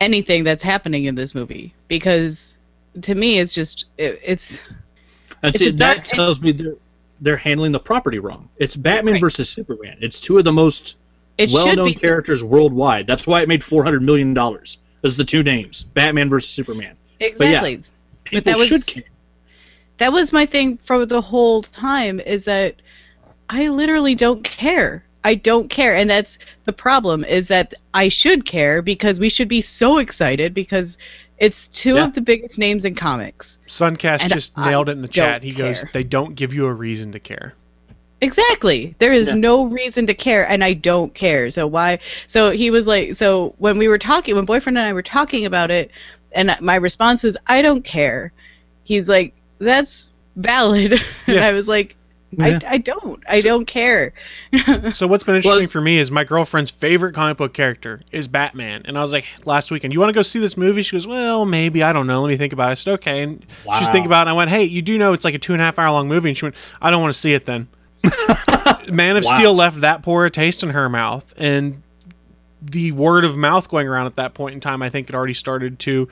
[0.00, 2.56] anything that's happening in this movie because
[3.02, 4.60] to me it's just it, it's
[5.42, 6.76] And see, that tells me they're
[7.20, 8.48] they're handling the property wrong.
[8.58, 9.20] It's Batman Right.
[9.20, 9.98] versus Superman.
[10.00, 10.96] It's two of the most
[11.38, 13.06] it well-known characters worldwide.
[13.08, 14.78] That's why it made four hundred million dollars.
[15.04, 16.96] As the two names, Batman versus Superman.
[17.20, 17.80] exactly.
[18.24, 19.02] People that was- should care.
[19.98, 22.76] that was my thing for the whole time is that
[23.48, 25.04] I literally don't care.
[25.24, 29.48] I don't care and that's the problem is that I should care because we should
[29.48, 30.96] be so excited because
[31.38, 32.04] it's two Yeah.
[32.04, 33.58] of the biggest names in comics.
[33.66, 35.42] Suncast And just I nailed it in the chat.
[35.42, 37.54] don't He goes, they don't give you a reason to care.
[38.20, 38.94] Exactly.
[38.98, 39.34] There is Yeah.
[39.34, 41.48] no reason to care and I don't care.
[41.50, 44.92] So why so he was like so when we were talking when boyfriend and I
[44.92, 45.90] were talking about it
[46.32, 48.32] and my response is I don't care.
[48.84, 51.00] He's like that's valid.
[51.26, 51.96] and I was like
[52.32, 52.60] Yeah.
[52.64, 53.20] I, I don't.
[53.28, 54.12] I don't care.
[54.92, 58.28] So what's been interesting Well- for me is my girlfriend's favorite comic book character is
[58.28, 60.82] Batman, and I was like last weekend, you want to go see this movie?
[60.82, 62.22] She goes, well, maybe I don't know.
[62.22, 62.72] Let me think about it.
[62.72, 63.80] I said okay, and she's Wow.
[63.80, 64.22] thinking about it.
[64.22, 65.90] And I went, hey, you do know it's like a two and a half hour
[65.90, 67.66] long movie, and she went, I don't want to see it then.
[68.92, 69.34] Man of Wow.
[69.34, 71.82] Steel left that poor a taste in her mouth, and
[72.62, 75.34] the word of mouth going around at that point in time, I think it already
[75.34, 76.08] started to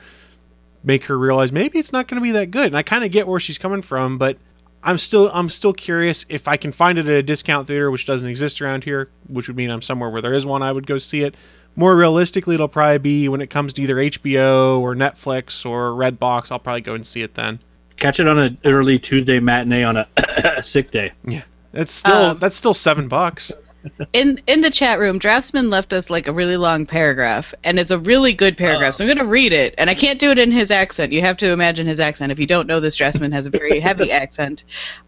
[0.83, 2.67] make her realize maybe it's not going to be that good.
[2.67, 4.37] And I kind of get where she's coming from, but
[4.81, 8.05] I'm still I'm still curious if I can find it at a discount theater, which
[8.05, 10.63] doesn't exist around here, which would mean I'm somewhere where there is one.
[10.63, 11.35] I would go see it.
[11.75, 16.51] More realistically, it'll probably be when it comes to either HBO or Netflix or Redbox.
[16.51, 17.59] I'll probably go and see it then.
[17.97, 21.11] Catch it on an early Tuesday matinee on a sick day.
[21.71, 23.51] That's still Um, that's still seven bucks.
[24.11, 27.91] In in the chat room, Draftsman left us like a really long paragraph, and it's
[27.91, 28.95] a really good paragraph.
[28.95, 31.13] so I'm gonna read it, and I can't do it in his accent.
[31.13, 32.31] You have to imagine his accent.
[32.31, 34.65] If you don't know this, Draftsman has a very heavy accent.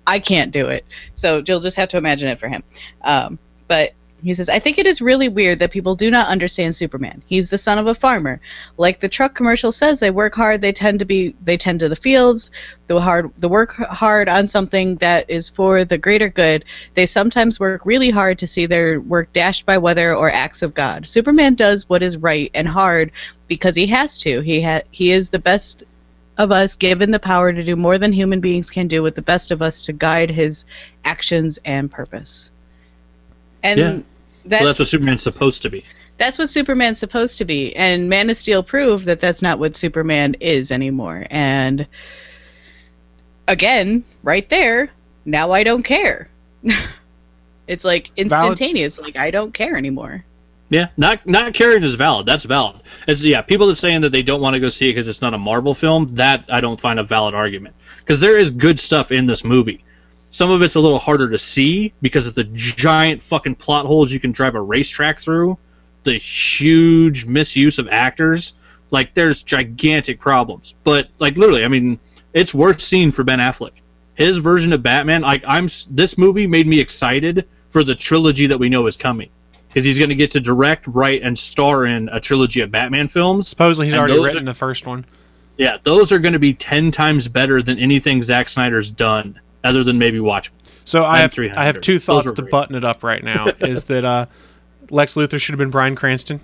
[0.07, 2.63] I can't do it, so you'll just have to imagine it for him.
[3.01, 3.91] Um, but
[4.23, 7.21] He says, I think it is really weird that people do not understand Superman.
[7.25, 8.39] He's the son of a farmer.
[8.77, 11.89] Like the truck commercial says, they work hard, they tend to be they tend to
[11.89, 12.51] the fields,
[12.87, 16.65] the hard the work hard on something that is for the greater good.
[16.93, 20.73] They sometimes work really hard to see their work dashed by weather or acts of
[20.73, 21.07] God.
[21.07, 23.11] Superman does what is right and hard
[23.47, 24.41] because he has to.
[24.41, 25.83] He ha- he is the best
[26.37, 29.21] of us given the power to do more than human beings can do with the
[29.21, 30.65] best of us to guide his
[31.05, 32.51] actions and purpose.
[33.63, 33.99] And Yeah.
[34.45, 35.85] That's well, that's what Superman's supposed to be.
[36.17, 37.75] that's what Superman's supposed to be.
[37.75, 41.25] And Man of Steel proved that that's not what Superman is anymore.
[41.29, 41.87] And
[43.47, 44.89] again, right there,
[45.25, 46.29] now I don't care.
[47.67, 48.31] it's like Valid.
[48.31, 48.99] instantaneous.
[48.99, 50.23] Like I don't care anymore.
[50.69, 52.25] Yeah, not not caring is valid.
[52.25, 52.81] That's valid.
[53.05, 55.21] It's yeah, people that saying that they don't want to go see it because it's
[55.21, 56.15] not a Marvel film.
[56.15, 59.83] That I don't find a valid argument because there is good stuff in this movie.
[60.31, 64.11] Some of it's a little harder to see because of the giant fucking plot holes
[64.11, 65.57] you can drive a racetrack through,
[66.03, 68.53] the huge misuse of actors.
[68.91, 70.73] Like there's gigantic problems.
[70.83, 71.99] But like literally, I mean,
[72.33, 73.73] it's worth seeing for Ben Affleck.
[74.15, 78.57] His version of Batman, like I'm this movie made me excited for the trilogy that
[78.59, 79.29] we know is coming.
[79.67, 83.07] Because he's going to get to direct, write, and star in a trilogy of Batman
[83.07, 83.47] films.
[83.47, 85.05] Supposedly he's And already written are- the first one.
[85.57, 89.83] Yeah, those are going to be ten times better than anything Zack Snyder's done, other
[89.83, 90.59] than maybe Watchmen.
[90.85, 91.59] So I have 300.
[91.59, 92.51] I have two thoughts to great.
[92.51, 93.47] button it up right now.
[93.59, 94.25] is that uh,
[94.89, 96.41] Lex Luthor should have been Bryan Cranston,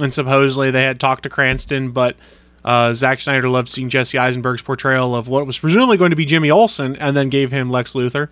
[0.00, 2.16] and supposedly they had talked to Cranston, but
[2.64, 6.24] uh, Zack Snyder loved seeing Jesse Eisenberg's portrayal of what was presumably going to be
[6.24, 8.28] Jimmy Olsen, and then gave him Lex Luthor.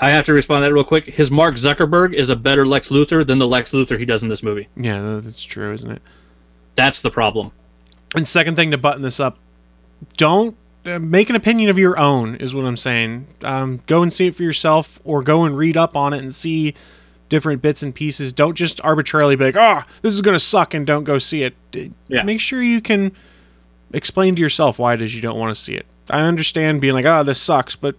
[0.00, 1.04] I have to respond to that real quick.
[1.04, 4.28] His Mark Zuckerberg is a better Lex Luthor than the Lex Luthor he does in
[4.28, 4.68] this movie.
[4.76, 6.02] Yeah, that's true, isn't it?
[6.74, 7.52] That's the problem.
[8.14, 9.38] And second thing to button this up,
[10.16, 12.36] don't make an opinion of your own.
[12.36, 13.26] Is what I'm saying.
[13.42, 16.34] Um, go and see it for yourself, or go and read up on it and
[16.34, 16.74] see
[17.28, 18.32] different bits and pieces.
[18.32, 21.42] Don't just arbitrarily be like, "Ah, this is going to suck," and don't go see
[21.42, 21.54] it.
[22.08, 22.22] Yeah.
[22.24, 23.12] Make sure you can
[23.92, 25.86] explain to yourself why it is you don't want to see it.
[26.10, 27.94] I understand being like, "Ah, this sucks," but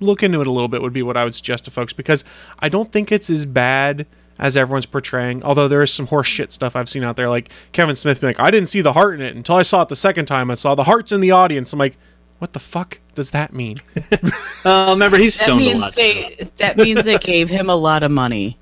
[0.00, 2.24] look into it a little bit would be what I would suggest to folks because
[2.58, 4.04] I don't think it's as bad
[4.36, 5.44] as everyone's portraying.
[5.44, 8.30] Although there is some horse shit stuff I've seen out there, like Kevin Smith being
[8.30, 10.50] like, "I didn't see the heart in it until I saw it the second time.
[10.50, 11.96] I saw the hearts in the audience." I'm like,
[12.42, 13.78] "What the fuck does that mean?"
[14.64, 15.96] Uh, remember, he's That stoned a means lot.
[15.96, 18.58] they that means they gave him a lot of money.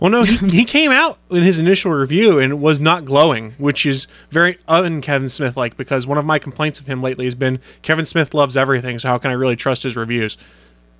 [0.00, 3.86] Well, no, he, he came out in his initial review and was not glowing, which
[3.86, 7.36] is very un Kevin Smith like because one of my complaints of him lately has
[7.36, 10.36] been Kevin Smith loves everything, so how can I really trust his reviews?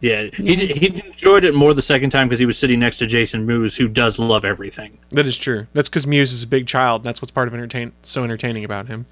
[0.00, 3.06] Yeah, he, he enjoyed it more the second time because he was sitting next to
[3.06, 4.98] Jason Mewes, who does love everything.
[5.10, 5.68] That is true.
[5.72, 7.02] That's because Mewes is a big child.
[7.02, 9.06] And that's what's part of entertain so entertaining about him.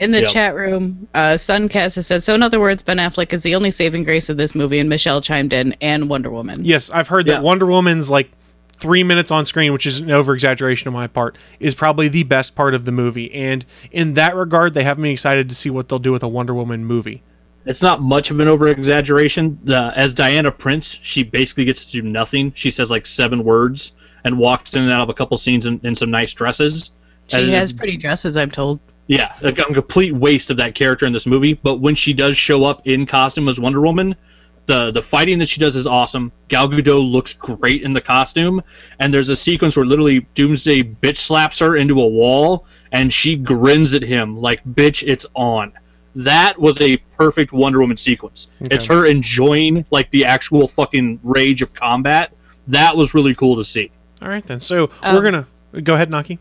[0.00, 0.30] In the Yep.
[0.30, 3.70] chat room, uh, Suncast has said, so in other words, Ben Affleck is the only
[3.70, 6.64] saving grace of this movie, and Michelle chimed in, and Wonder Woman.
[6.64, 7.34] Yes, I've heard Yeah.
[7.34, 8.30] that Wonder Woman's like
[8.76, 12.24] three minutes on screen, which is an over exaggeration on my part, is probably the
[12.24, 13.32] best part of the movie.
[13.32, 16.28] And in that regard, they have me excited to see what they'll do with a
[16.28, 17.22] Wonder Woman movie.
[17.64, 19.58] It's not much of an over exaggeration.
[19.68, 22.52] Uh, as Diana Prince, she basically gets to do nothing.
[22.56, 23.92] She says like seven words
[24.24, 26.90] and walks in and out of a couple scenes in, in some nice dresses.
[27.28, 28.80] She And- has pretty dresses, I'm told.
[29.06, 31.54] Yeah, a, a complete waste of that character in this movie.
[31.54, 34.14] But when she does show up in costume as Wonder Woman,
[34.66, 36.32] the the fighting that she does is awesome.
[36.48, 38.62] Gal Gadot looks great in the costume,
[39.00, 43.36] and there's a sequence where literally Doomsday bitch slaps her into a wall, and she
[43.36, 45.72] grins at him like, "Bitch, it's on."
[46.16, 48.48] That was a perfect Wonder Woman sequence.
[48.60, 52.32] It's her enjoying like the actual fucking rage of combat.
[52.68, 53.90] That was really cool to see.
[54.22, 54.60] All right, then.
[54.60, 56.38] So Um, we're going to go ahead, Naki.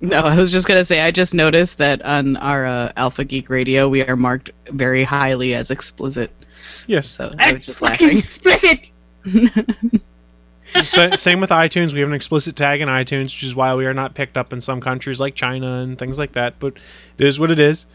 [0.00, 3.50] No, I was just gonna say I just noticed that on our uh, Alpha Geek
[3.50, 6.30] Radio we are marked very highly as explicit.
[6.86, 7.08] Yes.
[7.08, 8.16] So I was just laughing.
[8.16, 8.90] Explicit.
[10.84, 11.92] Sa- same with iTunes.
[11.92, 14.52] We have an explicit tag in iTunes, which is why we are not picked up
[14.52, 16.58] in some countries like China and things like that.
[16.58, 16.74] But
[17.18, 17.86] it is what it is.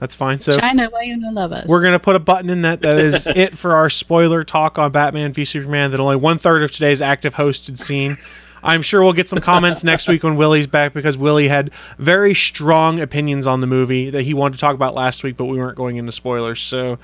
[0.00, 0.40] That's fine.
[0.40, 1.66] So China, why you don't love us?
[1.68, 2.80] we're gonna put a button in that.
[2.82, 5.92] That is it for our spoiler talk on Batman v Superman.
[5.92, 8.18] That only one third of today's active hosted scene.
[8.64, 12.34] I'm sure we'll get some comments next week when Willie's back because Willie had very
[12.34, 15.58] strong opinions on the movie that he wanted to talk about last week, but we
[15.58, 16.60] weren't going into spoilers.
[16.60, 16.98] So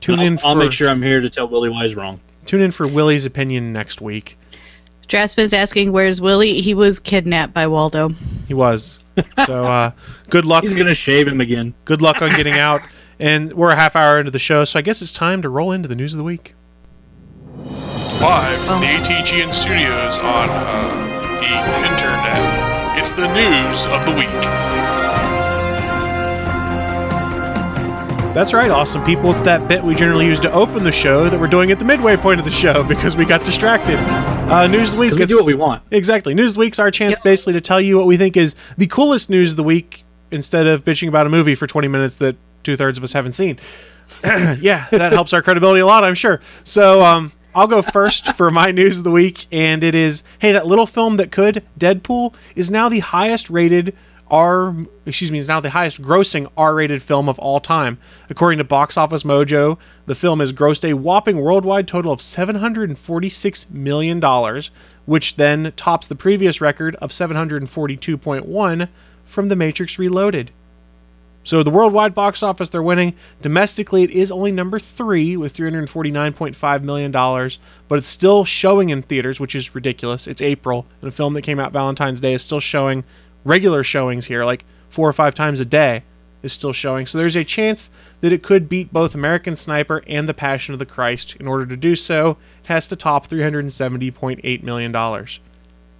[0.00, 2.20] tune I'll, in I'll make sure I'm here to tell Willie why he's wrong.
[2.44, 4.36] tune in for Willie's opinion next week.
[5.08, 6.60] Draspin's asking where's Willie?
[6.60, 8.08] He was kidnapped by Waldo.
[8.48, 9.00] He was.
[9.46, 9.92] So uh,
[10.28, 10.64] good luck.
[10.64, 11.72] He's gonna shave him again.
[11.84, 12.82] Good luck on getting out.
[13.18, 15.72] And we're a half hour into the show, so I guess it's time to roll
[15.72, 16.54] into the news of the week.
[18.20, 21.52] Live from the ATGN studios on uh, the
[21.90, 24.42] internet, it's the news of the week.
[28.34, 29.30] That's right, awesome people.
[29.30, 31.84] It's that bit we generally use to open the show that we're doing at the
[31.84, 33.96] midway point of the show because we got distracted.
[34.50, 35.10] Uh, news of the week.
[35.10, 35.82] 'Cause we it's- do what we want.
[35.90, 36.32] Exactly.
[36.34, 38.86] News of the week's our chance basically to tell you what we think is the
[38.86, 42.36] coolest news of the week instead of bitching about a movie for 20 minutes that
[42.62, 43.58] two thirds of us haven't seen.
[44.24, 46.40] yeah, that helps our credibility a lot, I'm sure.
[46.64, 50.52] So, um, I'll go first for my news of the week, and it is hey,
[50.52, 53.96] that little film that could, Deadpool, is now the highest rated
[54.30, 57.96] R, excuse me, is now the highest grossing R rated film of all time.
[58.28, 63.70] According to Box Office Mojo, the film has grossed a whopping worldwide total of $746
[63.70, 64.62] million,
[65.06, 68.88] which then tops the previous record of 742.1
[69.24, 70.50] from The Matrix Reloaded.
[71.46, 73.14] So the worldwide box office they're winning.
[73.40, 79.38] Domestically, it is only number three with $349.5 million, but it's still showing in theaters,
[79.38, 80.26] which is ridiculous.
[80.26, 83.04] It's April, and a film that came out Valentine's Day is still showing
[83.44, 86.02] regular showings here, like four or five times a day,
[86.42, 87.06] is still showing.
[87.06, 87.90] So there's a chance
[88.22, 91.36] that it could beat both American Sniper and The Passion of the Christ.
[91.38, 94.96] In order to do so, it has to top $370.8 million.
[94.96, 95.28] oh,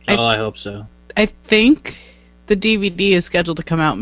[0.08, 0.88] I hope so.
[1.16, 1.96] I think
[2.46, 3.98] the DVD is scheduled to come out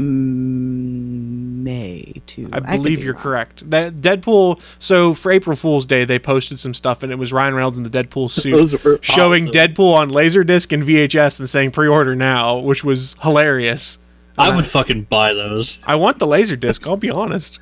[0.95, 2.49] May too.
[2.53, 3.23] I could believe be you're wrong.
[3.23, 3.71] correct.
[3.71, 4.61] That Deadpool.
[4.79, 7.85] So for April Fool's Day, they posted some stuff, and it was Ryan Reynolds in
[7.85, 8.31] the Deadpool
[8.79, 9.53] suit showing awesome.
[9.75, 13.99] Deadpool on Laserdisc and VHS and saying pre-order now, which was hilarious.
[14.37, 15.79] I Uh, would fucking buy those.
[15.85, 16.87] I want the Laserdisc.
[16.87, 17.61] I'll be honest.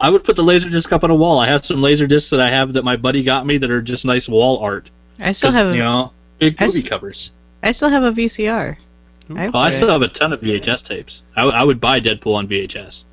[0.00, 1.38] I would put the laser disc up on a wall.
[1.40, 3.82] I have some laser discs that I have that my buddy got me that are
[3.82, 4.88] just nice wall art.
[5.20, 7.32] I still 'Cause, have a, you know big movie s- covers.
[7.62, 8.76] I still have a VCR.
[9.30, 11.22] I, Oh, I still have a ton of VHS tapes.
[11.36, 13.04] I would buy Deadpool on VHS.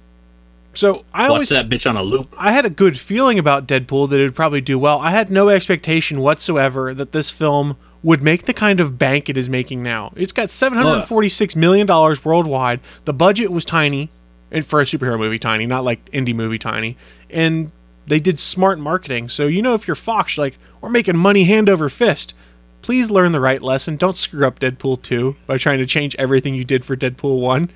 [0.74, 2.34] So I Watch always that bitch on a loop.
[2.38, 5.00] I had a good feeling about Deadpool that it would probably do well.
[5.00, 9.36] I had no expectation whatsoever that this film would make the kind of bank it
[9.38, 10.14] is making now.
[10.16, 12.80] It's got seven hundred forty-six million dollars worldwide.
[13.06, 14.10] The budget was tiny,
[14.52, 16.96] and for a superhero movie, tiny, not like indie movie tiny.
[17.30, 17.72] And
[18.08, 19.28] they did smart marketing.
[19.30, 22.34] So you know, if you're Fox, you're like, we're making money hand over fist.
[22.82, 23.98] Please learn the right lesson.
[23.98, 27.70] Don't screw up Deadpool 2 by trying to change everything you did for Deadpool 1.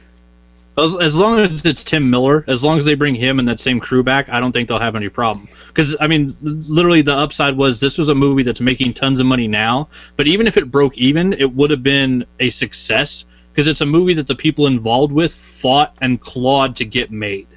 [0.75, 3.59] As, as long as it's Tim Miller, as long as they bring him and that
[3.59, 5.47] same crew back, I don't think they'll have any problem.
[5.67, 9.27] Because I mean, literally, the upside was this was a movie that's making tons of
[9.27, 9.89] money now.
[10.15, 13.85] But even if it broke even, it would have been a success because it's a
[13.85, 17.47] movie that the people involved with fought and clawed to get made.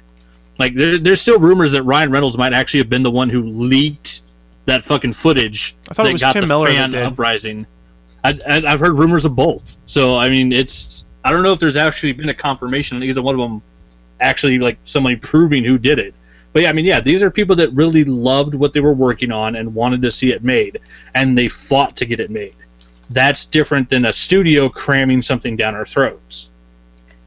[0.59, 3.41] Like there, there's still rumors that Ryan Reynolds might actually have been the one who
[3.41, 4.21] leaked
[4.67, 7.65] that fucking footage I thought it that was got Tim the Miller fan uprising.
[8.23, 9.77] I, I, I've heard rumors of both.
[9.87, 13.21] So I mean, it's I don't know if there's actually been a confirmation that either
[13.21, 13.61] one of them
[14.19, 16.13] actually like somebody proving who did it.
[16.53, 19.31] But yeah, I mean, yeah, these are people that really loved what they were working
[19.31, 20.79] on and wanted to see it made,
[21.13, 22.55] and they fought to get it made.
[23.09, 26.49] That's different than a studio cramming something down our throats.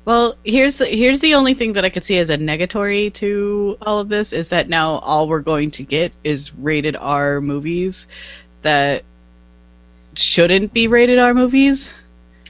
[0.05, 3.77] Well, here's the here's the only thing that I could see as a negatory to
[3.83, 8.09] all of this is that now all we're going to get is rated R movies
[8.63, 9.05] that
[10.15, 11.93] shouldn't be rated R movies.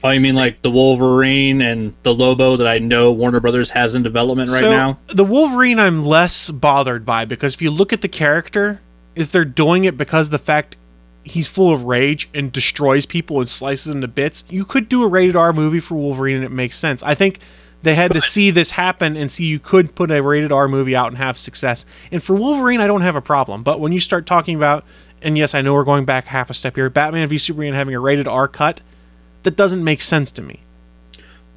[0.03, 3.93] Oh, you mean like the Wolverine and the Lobo that I know Warner Brothers has
[3.93, 4.99] in development right so, now?
[5.07, 8.81] The Wolverine I'm less bothered by because if you look at the character,
[9.13, 10.75] if they're doing it because the fact
[11.23, 15.03] he's full of rage and destroys people and slices them to bits, you could do
[15.03, 17.03] a rated R movie for Wolverine and it makes sense.
[17.03, 17.39] I think
[17.83, 20.95] they had to see this happen and see you could put a rated R movie
[20.95, 21.85] out and have success.
[22.11, 23.63] And for Wolverine, I don't have a problem.
[23.63, 24.83] But when you start talking about,
[25.21, 27.95] and yes, I know we're going back half a step here, Batman v Superman having
[27.95, 28.81] a rated R cut,
[29.43, 30.59] that doesn't make sense to me.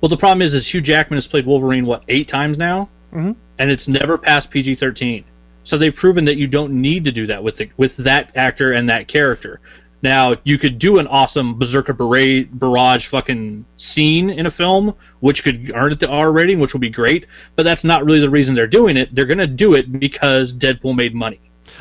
[0.00, 3.36] Well, the problem is, is Hugh Jackman has played Wolverine what eight times now, Mhm.
[3.58, 5.24] and it's never passed PG thirteen.
[5.64, 8.72] So they've proven that you don't need to do that with the, with that actor
[8.72, 9.60] and that character.
[10.02, 15.42] Now you could do an awesome Berserker Barrage, barrage fucking scene in a film, which
[15.42, 17.26] could earn it the R rating, which would be great.
[17.56, 19.14] But that's not really the reason they're doing it.
[19.14, 21.40] They're gonna do it because Deadpool made money.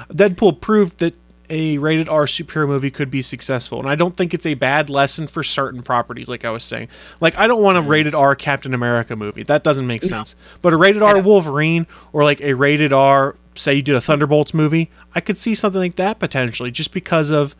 [0.10, 1.18] Deadpool proved that
[1.50, 4.90] a rated R superhero movie could be successful, and I don't think it's a bad
[4.90, 6.30] lesson for certain properties.
[6.30, 6.88] Like I was saying,
[7.20, 7.90] like I don't want a mm-hmm.
[7.90, 9.44] rated R Captain America movie.
[9.44, 10.38] That doesn't make sense.
[10.62, 14.54] But a rated R Wolverine or like a rated R, say you did a Thunderbolts
[14.54, 17.56] movie, I could see something like that potentially, just because of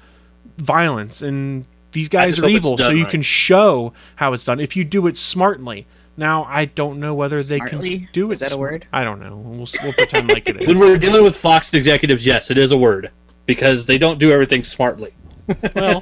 [0.58, 3.12] violence and these guys are evil, so you right.
[3.12, 5.86] can show how it's done if you do it smartly.
[6.18, 8.00] Now I don't know whether they Smartly?
[8.00, 8.36] can do it.
[8.36, 8.86] Is that a word?
[8.94, 9.36] I don't know.
[9.38, 10.68] We'll, we'll pretend like it is.
[10.68, 13.12] When we're dealing with Fox executives, yes, it is a word
[13.46, 15.14] because they don't do everything smartly.
[15.76, 16.02] Well,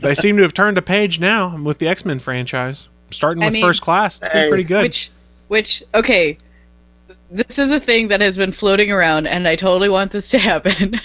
[0.00, 3.46] they seem to have turned a page now with the X Men franchise, starting I
[3.46, 4.20] with mean- First Class.
[4.20, 4.82] It's been pretty good.
[4.82, 5.10] Which,
[5.48, 6.36] which, okay,
[7.30, 10.38] this is a thing that has been floating around, and I totally want this to
[10.52, 11.00] happen.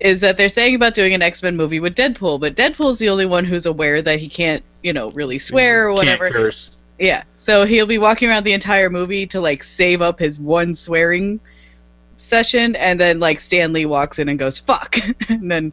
[0.00, 3.08] is that they're saying about doing an X Men movie with Deadpool, but Deadpool's the
[3.08, 6.24] only one who's aware that he can't, you know, really swear or whatever.
[6.24, 6.76] Can't curse.
[6.98, 10.74] Yeah, so he'll be walking around the entire movie to like save up his one
[10.74, 11.40] swearing
[12.16, 14.96] session, and then like Stanley walks in and goes "fuck,"
[15.28, 15.72] and then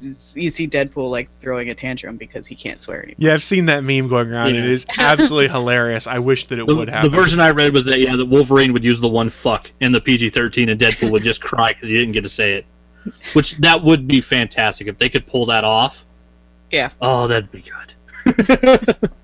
[0.00, 3.16] you see Deadpool like throwing a tantrum because he can't swear anymore.
[3.18, 4.54] Yeah, I've seen that meme going around.
[4.54, 4.62] Yeah.
[4.62, 6.06] It is absolutely hilarious.
[6.06, 7.10] I wish that it The, would happen.
[7.10, 9.92] the version I read was that yeah, the Wolverine would use the one "fuck" in
[9.92, 12.66] the PG-13, and Deadpool would just cry because he didn't get to say it.
[13.32, 16.04] Which that would be fantastic if they could pull that off.
[16.70, 16.90] Yeah.
[17.00, 17.62] Oh, that'd be
[18.26, 19.10] good.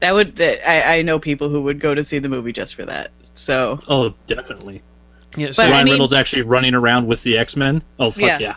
[0.00, 2.74] That would that, I I know people who would go to see the movie just
[2.74, 3.10] for that.
[3.34, 4.80] So Oh, definitely.
[5.36, 7.82] Yeah, So But, I Ryan mean- Reynolds actually running around with the X Men.
[7.98, 8.38] Oh fuck Yeah.
[8.38, 8.54] yeah.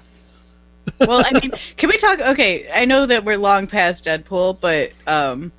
[1.00, 2.20] Well, I mean, can we talk?
[2.20, 5.52] Okay, I know that we're long past Deadpool, but um,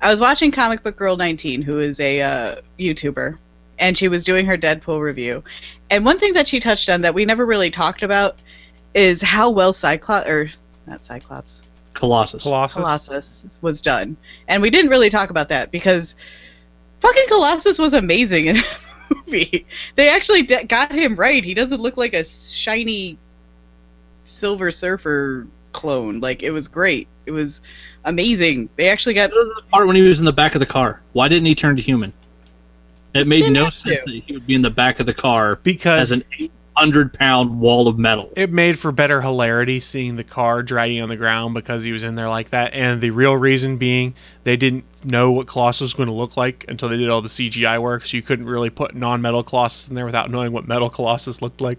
[0.00, 3.38] I was watching Comic Book Girl 19, who is a uh, YouTuber,
[3.78, 5.44] and she was doing her Deadpool review.
[5.90, 8.36] And one thing that she touched on that we never really talked about
[8.94, 10.50] is how well Cyclops, or
[10.86, 11.62] not Cyclops,
[11.94, 12.42] Colossus.
[12.42, 12.76] Colossus.
[12.76, 14.16] Colossus was done.
[14.48, 16.16] And we didn't really talk about that because
[17.00, 18.56] fucking Colossus was amazing in
[19.08, 19.66] the movie.
[19.96, 21.44] They actually de- got him right.
[21.44, 23.18] He doesn't look like a shiny
[24.30, 26.20] Silver Surfer clone.
[26.20, 27.08] Like it was great.
[27.26, 27.60] It was
[28.04, 28.68] amazing.
[28.76, 31.00] They actually got the part when he was in the back of the car.
[31.12, 32.12] Why didn't he turn to human?
[33.14, 34.12] It made no sense to.
[34.12, 37.60] that he would be in the back of the car Because as an 800 pound
[37.60, 38.32] wall of metal.
[38.36, 42.04] it made for better hilarity seeing the car dragging on the ground because he was
[42.04, 42.72] in there like that.
[42.72, 44.14] And the real reason being
[44.44, 47.28] they didn't know what Colossus was going to look like until they did all the
[47.28, 48.06] CGI work.
[48.06, 51.60] So you couldn't really put non-metal Colossus in there without knowing what metal Colossus looked
[51.60, 51.78] like.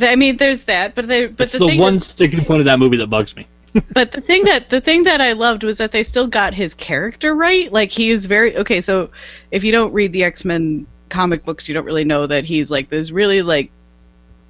[0.00, 2.66] I mean, there's that, but they, but It's the, the, one is, sticking point of
[2.66, 3.46] that movie that bugs me.
[3.92, 6.74] but the thing that the thing that I loved was that they still got his
[6.74, 7.72] character right.
[7.72, 8.80] Like he is very okay.
[8.80, 9.10] So
[9.50, 12.70] if you don't read the X Men comic books, you don't really know that he's
[12.70, 13.70] like this really like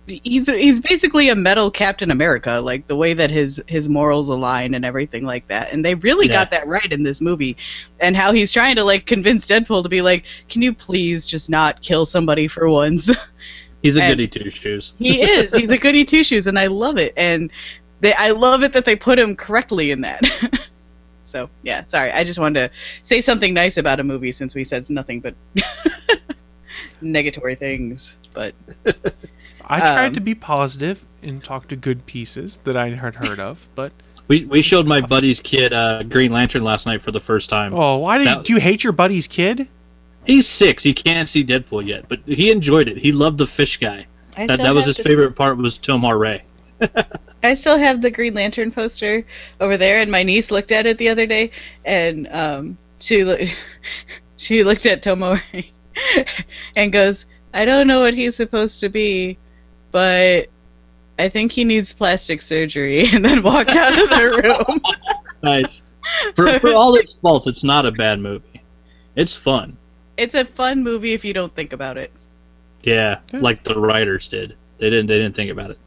[0.06, 2.60] he's he's basically a metal Captain America.
[2.62, 5.72] Like the way that his his morals align and everything like that.
[5.72, 6.32] And they really Yeah.
[6.34, 7.56] got that right in this movie.
[8.00, 11.48] And how he's trying to like convince Deadpool to be like, can you please just
[11.48, 13.10] not kill somebody for once.
[13.84, 14.94] He's a And- goody two shoes.
[14.98, 15.52] He is.
[15.52, 17.12] He's a goody two shoes, and I love it.
[17.18, 17.50] And
[18.00, 20.22] they, I love it that they put him correctly in that.
[21.24, 22.10] so yeah, sorry.
[22.10, 25.34] I just wanted to say something nice about a movie since we said nothing but
[27.02, 28.18] negatory things.
[28.32, 28.54] But
[29.66, 33.38] I tried Um, to be positive and talk to good pieces that I had heard
[33.40, 33.92] of, but
[34.28, 37.74] We we showed my buddy's kid uh, Green Lantern last night for the first time.
[37.74, 39.68] oh, why did That- do you hate your buddy's kid?
[40.26, 40.82] He's six.
[40.82, 42.96] He can't see Deadpool yet, but he enjoyed it.
[42.96, 44.06] He loved the fish guy.
[44.36, 45.56] I That, that was his favorite part.
[45.58, 46.42] Was Tomar Ray.
[47.42, 49.24] I still have the Green Lantern poster
[49.60, 51.50] over there, and my niece looked at it the other day,
[51.84, 53.36] and um, she lo-
[54.36, 55.72] she looked at Tomar Ray
[56.76, 59.38] and goes, "I don't know what he's supposed to be,
[59.90, 60.48] but
[61.18, 64.80] I think he needs plastic surgery," and then walked out of the room.
[65.42, 65.82] Nice.
[66.34, 68.62] For for all its faults, it's not a bad movie.
[69.14, 69.78] It's fun.
[70.16, 72.12] It's a fun movie if you don't think about it.
[72.82, 74.56] Yeah, like the writers did.
[74.78, 75.06] They didn't.
[75.06, 75.78] They didn't think about it.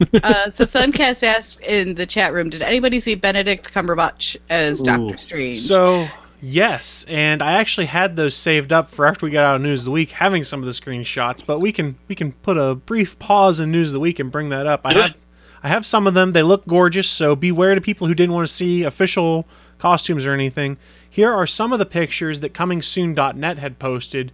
[0.22, 5.14] Uh, so Suncast asked in the chat room, "Did anybody see Benedict Cumberbatch as Doctor
[5.14, 5.16] Ooh.
[5.16, 6.06] Strange?" So
[6.40, 9.80] yes, and I actually had those saved up for after we got out of news
[9.80, 11.44] of the week, having some of the screenshots.
[11.44, 14.30] But we can we can put a brief pause in news of the week and
[14.30, 14.82] bring that up.
[14.84, 15.16] I have.
[15.64, 16.30] I have some of them.
[16.30, 17.08] They look gorgeous.
[17.08, 19.48] So beware to people who didn't want to see official
[19.78, 20.76] costumes or anything.
[21.10, 24.32] Here are some of the pictures that ComingSoon.net had posted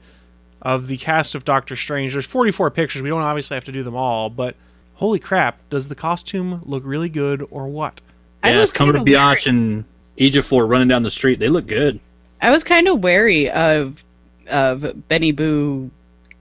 [0.61, 2.12] of the cast of Doctor Strange.
[2.12, 3.03] There's 44 pictures.
[3.03, 4.55] We don't obviously have to do them all, but
[4.95, 8.01] holy crap, does the costume look really good or what?
[8.43, 9.85] I yeah, was Cumberbatch kinda Biatch and
[10.18, 11.39] Ejiofor running down the street.
[11.39, 12.01] They look good.
[12.43, 14.03] I was kind of wary of
[14.49, 15.91] of Benny Boo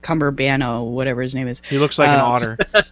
[0.02, 1.62] Cumberbano, whatever his name is.
[1.68, 2.58] He looks like an Uh, otter.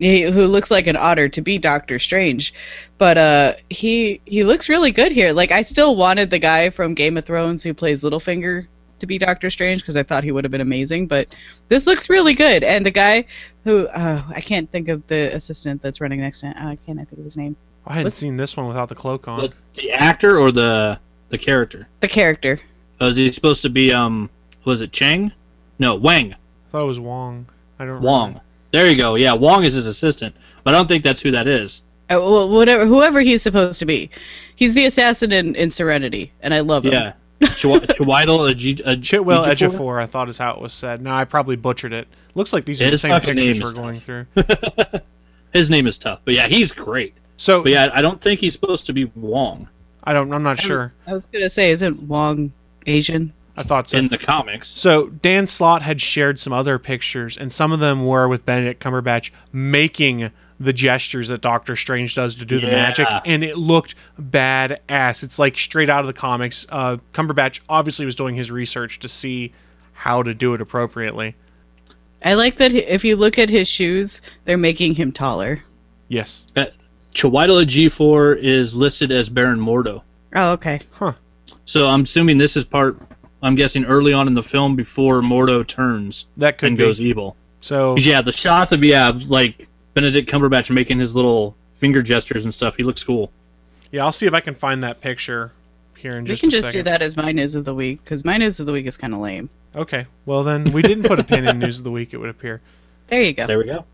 [0.00, 2.52] he, who looks like an otter to be Doctor Strange,
[2.98, 5.32] but uh, he he looks really good here.
[5.32, 8.66] Like I still wanted the guy from Game of Thrones who plays Littlefinger
[8.98, 11.06] to be Doctor Strange because I thought he would have been amazing.
[11.06, 11.28] But
[11.68, 13.24] this looks really good, and the guy
[13.64, 16.54] who uh, I can't think of the assistant that's running next to him.
[16.56, 17.54] Uh, can't I think of his name?
[17.86, 19.40] I hadn't What's- seen this one without the cloak on.
[19.40, 20.98] The, the actor or the
[21.28, 21.86] the character?
[22.00, 22.58] The character.
[23.00, 24.28] Oh, is he supposed to be um?
[24.64, 25.32] Was it Chang?
[25.78, 26.32] No, Wang.
[26.34, 26.36] I
[26.72, 27.46] thought it was Wong.
[27.78, 28.28] I don't Wong.
[28.28, 28.44] remember.
[28.72, 29.14] There you go.
[29.16, 31.82] Yeah, Wong is his assistant, but I don't think that's who that is.
[32.10, 34.10] Uh, well, whatever, whoever he's supposed to be,
[34.56, 36.92] he's the assassin in, in Serenity, and I love him.
[36.92, 39.70] Yeah, Chwa- Chweidel Aji- Aj- Chitwell Ejiofor?
[39.70, 41.00] Ejiofor, I thought is how it was said.
[41.02, 42.08] No, I probably butchered it.
[42.34, 44.26] Looks like these are the same pictures name we're is going through.
[45.52, 47.14] His name is tough, but yeah, he's great.
[47.36, 49.68] So But yeah, I don't think he's supposed to be Wong
[50.04, 50.32] I don't.
[50.32, 50.92] I'm not sure.
[51.06, 52.52] I was gonna say, isn't Wong
[52.86, 53.32] Asian?
[53.60, 53.98] I thought so.
[53.98, 54.68] in the comics.
[54.68, 58.82] So Dan Slott had shared some other pictures, and some of them were with Benedict
[58.82, 63.94] Cumberbatch making the gestures that Doctor Strange does to do the magic, and it looked
[64.20, 65.22] badass.
[65.22, 66.66] It's like straight out of the comics.
[66.68, 69.54] Uh, Cumberbatch obviously was doing his research to see
[69.94, 71.34] how to do it appropriately.
[72.22, 75.62] I like that if you look at his shoes, they're making him taller.
[76.08, 76.44] Yes.
[76.54, 76.66] Uh,
[77.14, 80.02] Chiwetel Ejiofor is listed as Baron Mordo.
[80.34, 80.80] Oh, okay.
[80.92, 81.14] Huh.
[81.64, 82.98] So I'm assuming this is part.
[83.42, 86.84] I'm guessing early on in the film before Mordo turns That could and be.
[86.84, 87.36] goes evil.
[87.60, 92.52] So yeah, the shots of yeah, like Benedict Cumberbatch making his little finger gestures and
[92.54, 92.76] stuff.
[92.76, 93.30] He looks cool.
[93.90, 95.52] yeah, I'll see if I can find that picture
[95.96, 96.78] here in We just can a just second.
[96.80, 98.96] do that as my news of the week because my news of the week is
[98.96, 99.48] kind of lame.
[99.76, 100.06] Okay.
[100.26, 102.12] Well, then we didn't put a pin in news of the week.
[102.12, 102.60] It would appear.
[103.08, 103.46] There you go.
[103.46, 103.84] There we go.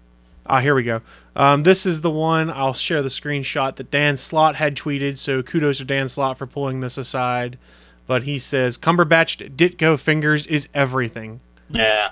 [0.48, 1.00] Ah, here we go.
[1.34, 2.50] Um, this is the one.
[2.50, 5.18] I'll share the screenshot that Dan Slott had tweeted.
[5.18, 7.58] So kudos to Dan Slott for pulling this aside.
[8.06, 11.40] But he says Cumberbatch Ditko fingers is everything.
[11.68, 12.10] Yeah,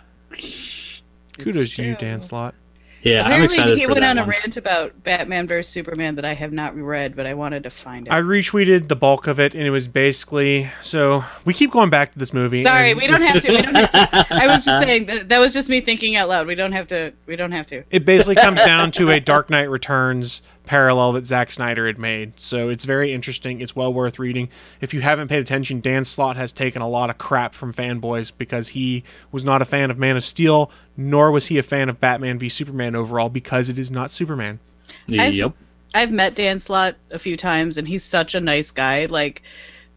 [1.38, 2.54] Kudos to you, Dan Slott.
[3.02, 3.20] yeah.
[3.20, 6.24] I'm Apparently, excited he for went that on a rant about Batman vs Superman that
[6.24, 8.12] I have not read, but I wanted to find it.
[8.12, 12.12] I retweeted the bulk of it, and it was basically so we keep going back
[12.12, 12.62] to this movie.
[12.62, 13.52] Sorry, we don't this- have to.
[13.52, 14.26] We don't have to.
[14.34, 16.46] I was just saying that, that was just me thinking out loud.
[16.46, 17.12] We don't have to.
[17.26, 17.84] We don't have to.
[17.90, 22.40] It basically comes down to a Dark Knight Returns parallel that Zack Snyder had made.
[22.40, 23.60] So it's very interesting.
[23.60, 24.48] It's well worth reading.
[24.80, 28.32] If you haven't paid attention, Dan Slott has taken a lot of crap from fanboys
[28.36, 31.88] because he was not a fan of Man of Steel, nor was he a fan
[31.88, 34.58] of Batman v Superman overall because it is not Superman.
[35.10, 35.52] I've- Yep.
[35.96, 39.04] I've met Dan Slott a few times, and he's such a nice guy.
[39.06, 39.42] Like,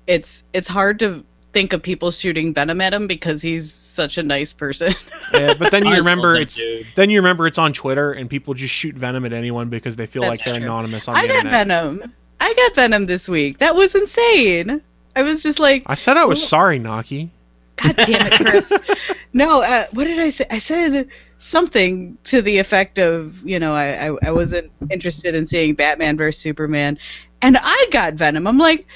[0.05, 1.24] it's it's hard to
[1.57, 4.93] think of people shooting venom at him because he's such a nice person.
[5.33, 6.87] Yeah, but then you I remember it's dude.
[6.95, 10.05] then you remember it's on Twitter and people just shoot venom at anyone because they
[10.05, 10.63] feel That's like they're true.
[10.63, 11.67] anonymous on I the got internet.
[11.67, 12.13] venom.
[12.39, 13.57] I got venom this week.
[13.57, 14.81] That was insane.
[15.17, 17.29] I was just like, I said I was sorry, Naki.
[17.75, 18.71] God damn it, Chris.
[19.33, 20.45] no, uh, what did I say?
[20.49, 25.45] I said something to the effect of, you know, I, I, I wasn't interested in
[25.45, 26.97] seeing Batman versus Superman,
[27.41, 28.47] and I got Venom.
[28.47, 28.87] I'm like,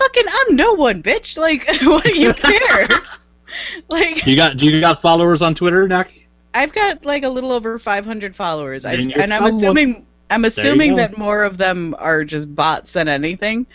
[0.00, 1.38] fucking, I'm no one, bitch.
[1.38, 2.88] Like, what do you care?
[3.90, 6.28] like, You got do you got followers on Twitter, Nick?
[6.52, 10.96] I've got like a little over 500 followers, I, Then and I'm assuming I'm assuming
[10.96, 13.66] that more of them are just bots than anything.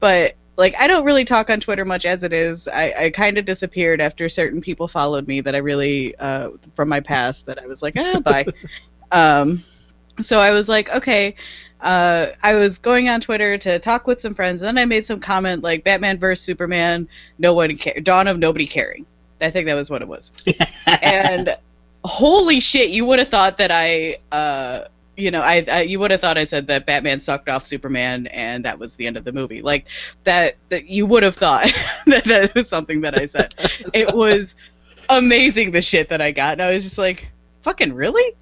[0.00, 2.68] But like, I don't really talk on Twitter much as it is.
[2.68, 6.88] I, I kind of disappeared after certain people followed me that I really uh, from
[6.88, 8.46] my past that I was like, ah, bye.
[9.12, 9.64] um,
[10.20, 11.34] so I was like, okay.
[11.80, 15.04] Uh, I was going on Twitter to talk with some friends, and then I made
[15.04, 17.08] some comment like Batman vs Superman,
[17.38, 19.06] no one care, Dawn of nobody caring.
[19.40, 20.32] I think that was what it was.
[20.86, 21.56] and
[22.04, 24.84] holy shit, you would have thought that I, uh,
[25.16, 28.26] you know, I, I you would have thought I said that Batman sucked off Superman,
[28.28, 29.62] and that was the end of the movie.
[29.62, 29.86] Like
[30.24, 31.66] that, that you would have thought
[32.06, 33.54] that that was something that I said.
[33.92, 34.54] it was
[35.08, 37.28] amazing the shit that I got, and I was just like,
[37.62, 38.34] fucking really.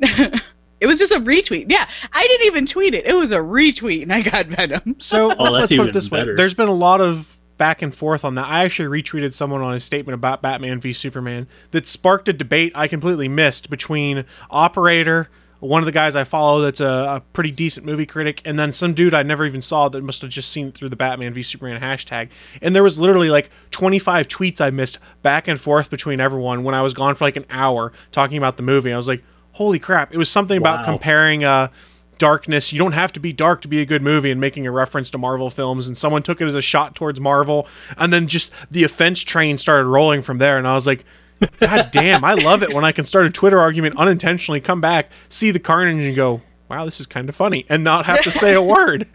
[0.80, 1.70] It was just a retweet.
[1.70, 3.06] Yeah, I didn't even tweet it.
[3.06, 4.96] It was a retweet, and I got Venom.
[4.98, 8.24] So Oh, let's put it this way: there's been a lot of back and forth
[8.24, 8.46] on that.
[8.46, 12.72] I actually retweeted someone on a statement about Batman v Superman that sparked a debate
[12.74, 17.50] I completely missed between Operator, one of the guys I follow that's a, a pretty
[17.50, 20.50] decent movie critic, and then some dude I never even saw that must have just
[20.52, 22.28] seen it through the Batman v Superman hashtag.
[22.60, 26.74] And there was literally like 25 tweets I missed back and forth between everyone when
[26.74, 28.92] I was gone for like an hour talking about the movie.
[28.92, 29.24] I was like,
[29.56, 30.12] holy crap!
[30.14, 31.44] It was something about comparing.
[31.44, 31.68] Uh,
[32.18, 32.72] darkness.
[32.72, 35.10] You don't have to be dark to be a good movie and making a reference
[35.10, 35.86] to Marvel films.
[35.86, 37.68] And someone took it as a shot towards Marvel.
[37.96, 40.56] And then just the offense train started rolling from there.
[40.56, 41.04] And I was like,
[41.60, 45.10] God damn, I love it when I can start a Twitter argument unintentionally, come back,
[45.28, 48.30] see the carnage, and go, wow, this is kind of funny, and not have to
[48.30, 49.06] say a word.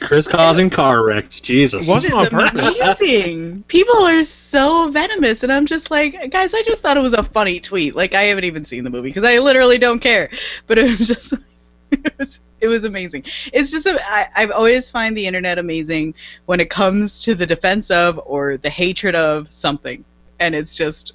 [0.00, 1.40] Chris causing car wrecks.
[1.40, 1.86] Jesus.
[1.86, 2.78] It wasn't on purpose.
[2.78, 3.62] Amazing.
[3.64, 7.22] People are so venomous, and I'm just like, guys, I just thought it was a
[7.22, 7.94] funny tweet.
[7.94, 10.30] Like, I haven't even seen the movie because I literally don't care.
[10.66, 11.34] But it was just,
[11.92, 13.24] it was, it was amazing.
[13.52, 16.14] It's just, a, I, I've always find the internet amazing
[16.46, 20.04] when it comes to the defense of or the hatred of something,
[20.38, 21.12] and it's just.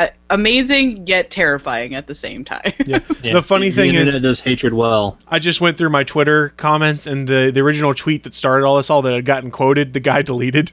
[0.00, 2.72] Uh, amazing yet terrifying at the same time.
[2.86, 3.00] Yeah.
[3.22, 5.18] Yeah, the funny the thing internet is, does hatred well.
[5.28, 8.78] I just went through my Twitter comments, and the, the original tweet that started all
[8.78, 10.72] this, all that had gotten quoted, the guy deleted.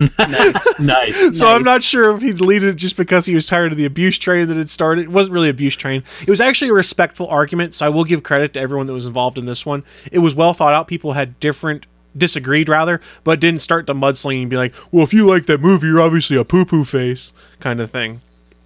[0.78, 1.16] nice.
[1.38, 3.84] So I'm not sure if he deleted it just because he was tired of the
[3.86, 5.04] abuse train that had started.
[5.04, 6.02] It wasn't really abuse train.
[6.20, 9.06] It was actually a respectful argument, so I will give credit to everyone that was
[9.06, 9.84] involved in this one.
[10.12, 10.86] It was well thought out.
[10.86, 11.86] People had different
[12.16, 15.60] disagreed rather, but didn't start the mudslinging and be like, "Well, if you like that
[15.60, 18.20] movie, you're obviously a poo poo face," kind of thing.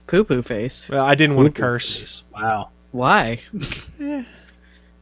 [0.07, 0.89] Poo poo face.
[0.89, 2.69] Well, I didn't want to curse Wow.
[2.93, 3.41] Why?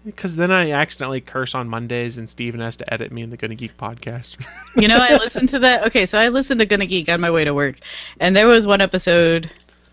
[0.05, 3.36] because then I accidentally curse on Mondays, and Steven has to edit me in the
[3.36, 4.36] Gonna Geek podcast.
[4.74, 5.86] You know, I listened to that.
[5.86, 7.76] Okay, so I listened to Gonna Geek on my way to work,
[8.20, 9.51] and there was one episode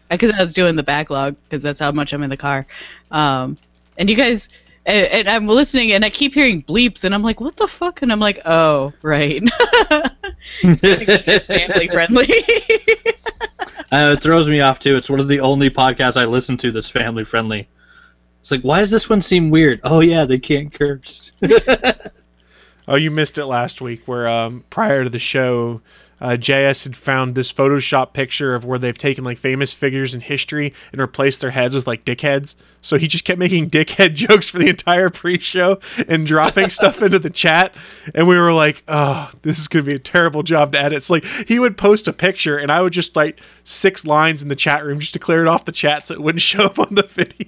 [0.10, 2.66] because I was doing the backlog because that's how much I'm in the car.
[3.12, 3.58] Um,
[3.98, 4.48] and you guys,
[4.90, 8.02] and, and I'm listening, and I keep hearing bleeps, and I'm like, "What the fuck?"
[8.02, 9.42] And I'm like, "Oh, right."
[10.62, 12.28] it's family friendly.
[13.92, 14.96] Uh, it throws me off too.
[14.96, 17.68] It's one of the only podcasts I listen to that's family friendly.
[18.40, 19.80] It's like, why does this one seem weird?
[19.84, 21.32] Oh yeah, they can't curse.
[22.90, 25.80] Oh, you missed it last week where um, prior to the show,
[26.22, 30.22] uh, JS had found this Photoshop picture of where they've taken like famous figures in
[30.22, 32.56] history and replaced their heads with like dickheads.
[32.82, 37.20] So he just kept making dickhead jokes for the entire pre-show and dropping stuff into
[37.20, 37.74] the chat.
[38.14, 40.98] And we were like, "Oh, this is going to be a terrible job to edit."
[40.98, 44.50] It's like he would post a picture and I would just like six lines in
[44.50, 46.80] the chat room just to clear it off the chat so it wouldn't show up
[46.80, 47.48] on the video.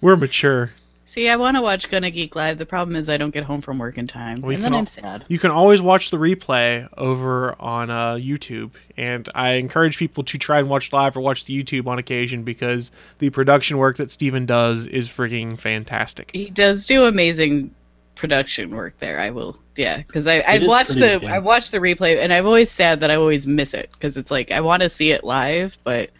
[0.00, 0.72] we're mature.
[1.04, 2.58] See, I want to watch Gonna Geek Live.
[2.58, 4.78] The problem is I don't get home from work in time, Well, and then al-
[4.78, 5.24] I'm sad.
[5.28, 10.38] You can always watch the replay over on uh, YouTube, and I encourage people to
[10.38, 14.10] try and watch live or watch the YouTube on occasion because the production work that
[14.10, 16.30] Steven does is freaking fantastic.
[16.32, 17.74] He does do amazing
[18.14, 19.18] production work there.
[19.18, 21.30] I will, yeah, because I I watched the pretty good.
[21.30, 24.30] I watched the replay, and I've always sad that I always miss it because it's
[24.30, 26.10] like I want to see it live, but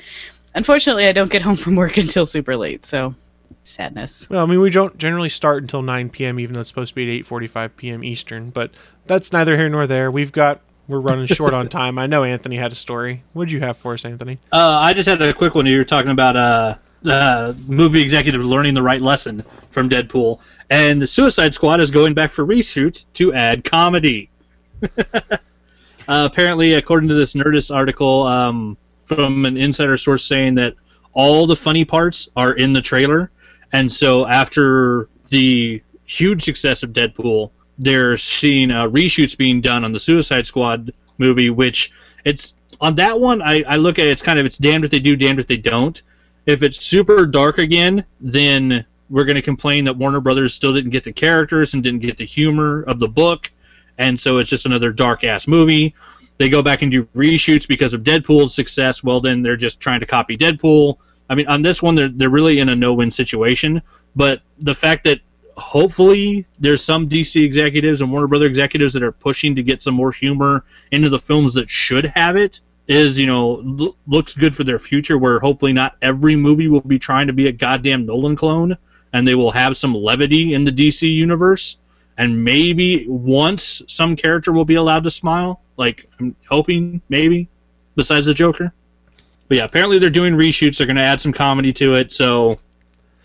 [0.54, 2.84] unfortunately I don't get home from work until super late.
[2.84, 3.14] So
[3.62, 4.28] sadness.
[4.28, 6.94] Well, I mean, we don't generally start until 9 p.m., even though it's supposed to
[6.94, 8.04] be at 8:45 p.m.
[8.04, 8.70] Eastern, but
[9.06, 10.10] that's neither here nor there.
[10.10, 11.98] We've got we're running short on time.
[11.98, 13.22] I know Anthony had a story.
[13.32, 14.38] What did you have for us, Anthony?
[14.52, 15.66] Uh, I just had a quick one.
[15.66, 20.40] You were talking about uh, uh, movie executive learning the right lesson from Deadpool,
[20.70, 24.30] and the Suicide Squad is going back for reshoots to add comedy.
[24.98, 25.08] uh,
[26.06, 28.76] apparently, according to this Nerdist article um,
[29.06, 30.74] from an insider source, saying that
[31.12, 33.30] all the funny parts are in the trailer,
[33.72, 39.92] and so after the huge success of Deadpool, they're seeing uh, reshoots being done on
[39.92, 41.92] the Suicide Squad movie, which
[42.24, 43.40] it's on that one.
[43.42, 45.46] I, I look at it, it's kind of it's damned if they do, damned if
[45.46, 46.00] they don't.
[46.44, 50.90] If it's super dark again, then we're going to complain that Warner Brothers still didn't
[50.90, 53.50] get the characters and didn't get the humor of the book,
[53.98, 55.94] and so it's just another dark ass movie.
[56.38, 59.04] They go back and do reshoots because of Deadpool's success.
[59.04, 60.96] Well, then they're just trying to copy Deadpool.
[61.28, 63.82] I mean, on this one, they're they're really in a no win situation.
[64.14, 65.20] But the fact that
[65.56, 69.94] hopefully there's some DC executives and Warner Brother executives that are pushing to get some
[69.94, 74.56] more humor into the films that should have it is you know l- looks good
[74.56, 78.06] for their future where hopefully not every movie will be trying to be a goddamn
[78.06, 78.76] Nolan clone
[79.12, 81.78] and they will have some levity in the DC universe
[82.18, 87.48] and maybe once some character will be allowed to smile like I'm hoping maybe
[87.94, 88.72] besides the Joker
[89.48, 92.58] but yeah apparently they're doing reshoots they're going to add some comedy to it so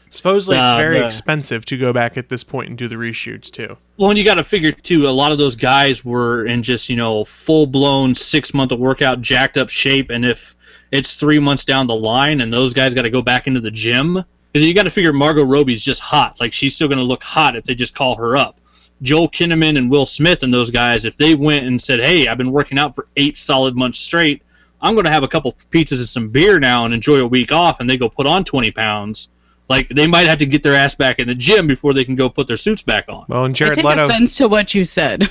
[0.09, 2.95] Supposedly, it's Uh, very the- expensive to go back at this point and do the
[2.95, 3.75] reshoots too.
[3.97, 5.05] Well, and you got to figure too.
[5.07, 8.79] A lot of those guys were in just you know full blown six month of
[8.79, 10.55] workout, jacked up shape, and if
[10.93, 13.69] it's three months down the line and those guys got to go back into the
[13.69, 16.39] gym, because you got to figure Margot Robbie's just hot.
[16.39, 18.61] Like she's still going to look hot if they just call her up.
[19.01, 22.37] Joel Kinnaman and Will Smith and those guys, if they went and said, "Hey, I've
[22.37, 24.41] been working out for eight solid months straight.
[24.81, 27.51] I'm going to have a couple pizzas and some beer now and enjoy a week
[27.51, 29.29] off," and they go put on 20 pounds.
[29.69, 32.15] Like they might have to get their ass back in the gym before they can
[32.15, 33.25] go put their suits back on.
[33.27, 34.05] Well, and Jared I Jared take Leto.
[34.05, 35.29] offense to what you said.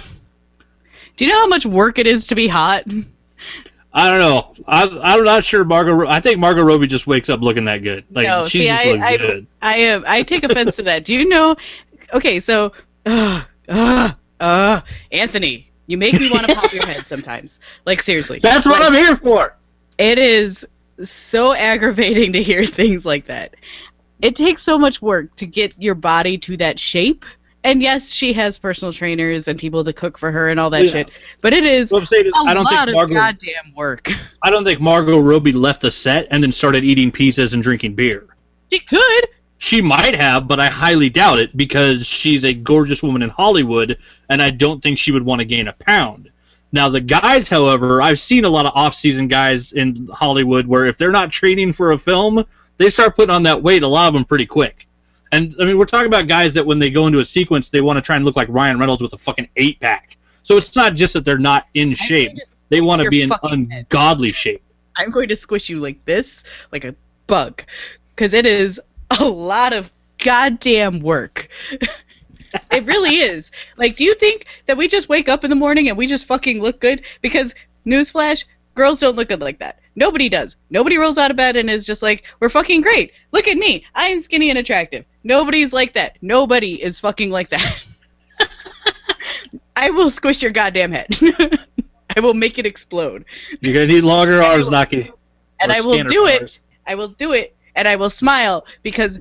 [1.17, 2.85] Do you know how much work it is to be hot?
[3.95, 4.65] I don't know.
[4.67, 6.07] I, I'm not sure Margot.
[6.07, 8.05] I think Margot Robbie just wakes up looking that good.
[8.11, 9.47] Like no, she see, just I, looks I, good.
[9.63, 10.05] I am.
[10.07, 11.07] I take offense to that.
[11.07, 11.57] Do you know?
[12.13, 12.73] Okay, so,
[13.07, 14.81] uh, uh, uh,
[15.11, 17.61] Anthony, you make me want to pop your head sometimes.
[17.85, 18.41] Like seriously.
[18.43, 19.57] That's what Like, I'm here for.
[19.99, 20.67] It is
[21.03, 23.55] so aggravating to hear things like that.
[24.23, 27.25] It takes so much work to get your body to that shape.
[27.65, 30.85] And yes, she has personal trainers and people to cook for her and all that
[30.85, 30.91] Yeah.
[30.93, 31.11] shit.
[31.43, 34.09] But it is What I'm saying is, a I don't lot think of goddamn work.
[34.43, 37.95] I don't think Margot Robbie left the set and then started eating pizzas and drinking
[37.95, 38.27] beer.
[38.73, 39.29] She could.
[39.59, 43.99] She might have, but I highly doubt it because she's a gorgeous woman in Hollywood,
[44.29, 46.31] and I don't think she would want to gain a pound.
[46.73, 50.99] Now, the guys, however, I've seen a lot of off-season guys in Hollywood where if
[50.99, 52.45] they're not training for a film,
[52.77, 53.83] they start putting on that weight.
[53.83, 54.87] A lot of them pretty quick.
[55.33, 57.81] And I mean, we're talking about guys that when they go into a sequence, they
[57.81, 60.17] want to try and look like Ryan Reynolds with a fucking eight pack.
[60.43, 62.39] So it's not just that they're not in shape;
[62.69, 63.87] they want to be in fucking head.
[63.91, 64.63] ungodly shape.
[64.97, 66.95] I'm going to squish you like this, like a
[67.27, 67.65] bug,
[68.15, 68.81] because it is
[69.11, 71.49] a lot of goddamn work.
[72.71, 73.51] it really is.
[73.77, 76.27] Like, do you think that we just wake up in the morning and we just
[76.27, 77.03] fucking look good?
[77.23, 77.55] Because,
[77.87, 78.45] newsflash,
[78.75, 79.81] girls don't look good like that.
[79.97, 80.57] Nobody does.
[80.71, 83.13] Nobody rolls out of bed and is just like, we're fucking great.
[83.33, 83.85] Look at me.
[83.95, 85.05] I am skinny and attractive.
[85.25, 86.19] Nobody's like that.
[86.21, 87.85] Nobody is fucking like that.
[89.77, 91.09] I will squish your goddamn head.
[92.17, 93.25] I will make it explode.
[93.61, 95.11] You're gonna need longer arms, Naki.
[95.61, 96.59] and I will scanner do it.
[96.87, 99.21] I will do it, and I will smile because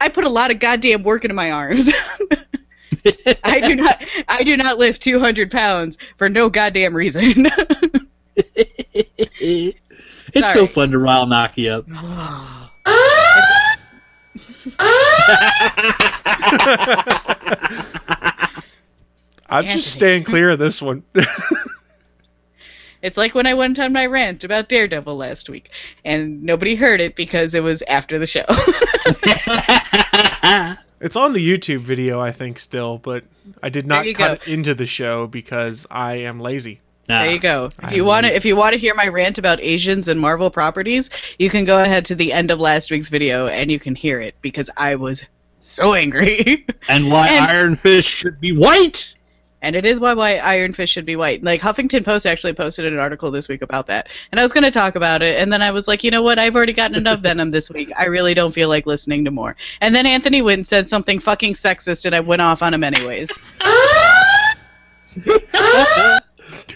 [0.00, 1.90] I put a lot of goddamn work into my arms.
[3.44, 4.02] I do not.
[4.28, 7.46] I do not lift 200 pounds for no goddamn reason.
[10.34, 11.86] It's so fun to rile Naki up.
[19.48, 21.04] I'm just staying clear of this one.
[23.06, 25.70] It's like when I went on my rant about Daredevil last week,
[26.04, 28.44] and nobody heard it because it was after the show.
[31.00, 33.22] it's on the YouTube video, I think, still, but
[33.62, 34.32] I did not cut go.
[34.32, 36.80] it into the show because I am lazy.
[37.06, 37.66] There you go.
[37.66, 40.18] If I'm you want to, if you want to hear my rant about Asians and
[40.18, 43.78] Marvel properties, you can go ahead to the end of last week's video and you
[43.78, 45.22] can hear it because I was
[45.60, 46.66] so angry.
[46.88, 49.14] and why And- Iron Fist should be white.
[49.66, 51.42] And it is why why Iron Fist should be white.
[51.42, 54.62] Like Huffington Post actually posted an article this week about that, and I was going
[54.62, 56.38] to talk about it, and then I was like, you know what?
[56.38, 57.90] I've already gotten enough Venom this week.
[57.98, 59.56] I really don't feel like listening to more.
[59.80, 63.36] And then Anthony Wynn said something fucking sexist, and I went off on him anyways.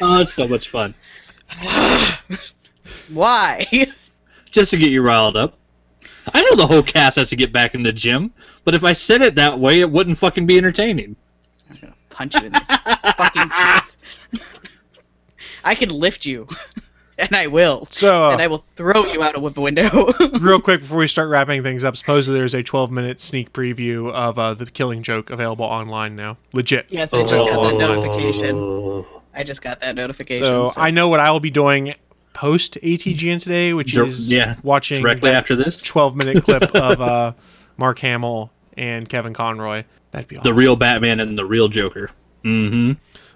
[0.03, 0.95] Oh, it's so much fun.
[3.09, 3.67] Why?
[4.51, 5.59] Just to get you riled up.
[6.33, 8.33] I know the whole cast has to get back in the gym,
[8.65, 11.17] but if I said it that way, it wouldn't fucking be entertaining.
[12.21, 14.43] Punch you in the fucking teeth.
[15.65, 16.47] I can lift you,
[17.19, 17.87] and I will.
[17.87, 20.13] So, uh, and I will throw you out of the window.
[20.39, 24.13] Real quick before we start wrapping things up, supposedly there's a 12 minute sneak preview
[24.13, 26.37] of uh, the Killing Joke available online now.
[26.53, 26.89] Legit.
[26.91, 28.57] yes, I just got that notification.
[28.59, 29.07] Oh.
[29.33, 30.45] I just got that notification.
[30.45, 31.95] So, I know what I will be doing
[32.35, 35.81] post ATGN today, which is yeah, watching directly after this.
[35.81, 37.33] 12 minute clip of uh,
[37.79, 38.51] Mark Hamill
[38.81, 39.85] and Kevin Conroy.
[40.11, 40.51] That'd be awesome.
[40.51, 42.11] The real Batman and the real Joker.
[42.45, 42.93] Mm-hmm.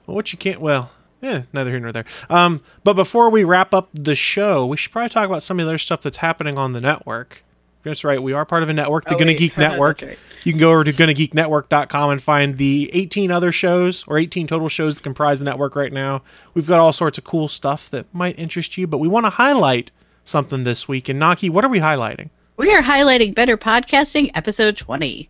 [0.06, 0.90] Well, what you can't, well,
[1.20, 2.04] yeah, neither here nor there.
[2.28, 5.66] Um, but before we wrap up the show, we should probably talk about some of
[5.66, 7.42] the other stuff that's happening on the network.
[7.84, 9.38] That's right, we are part of a network, the Oh, Gonna wait.
[9.38, 10.00] Geek Network.
[10.00, 10.18] right.
[10.42, 14.68] You can go over to GonnaGeekNetwork.com and find the 18 other shows or 18 total
[14.70, 16.22] shows that comprise the network right now.
[16.54, 19.30] We've got all sorts of cool stuff that might interest you, but we want to
[19.30, 19.90] highlight
[20.24, 21.08] something this week.
[21.10, 22.30] And Naki, what are we highlighting?
[22.56, 25.28] We are highlighting Better Podcasting, episode 20.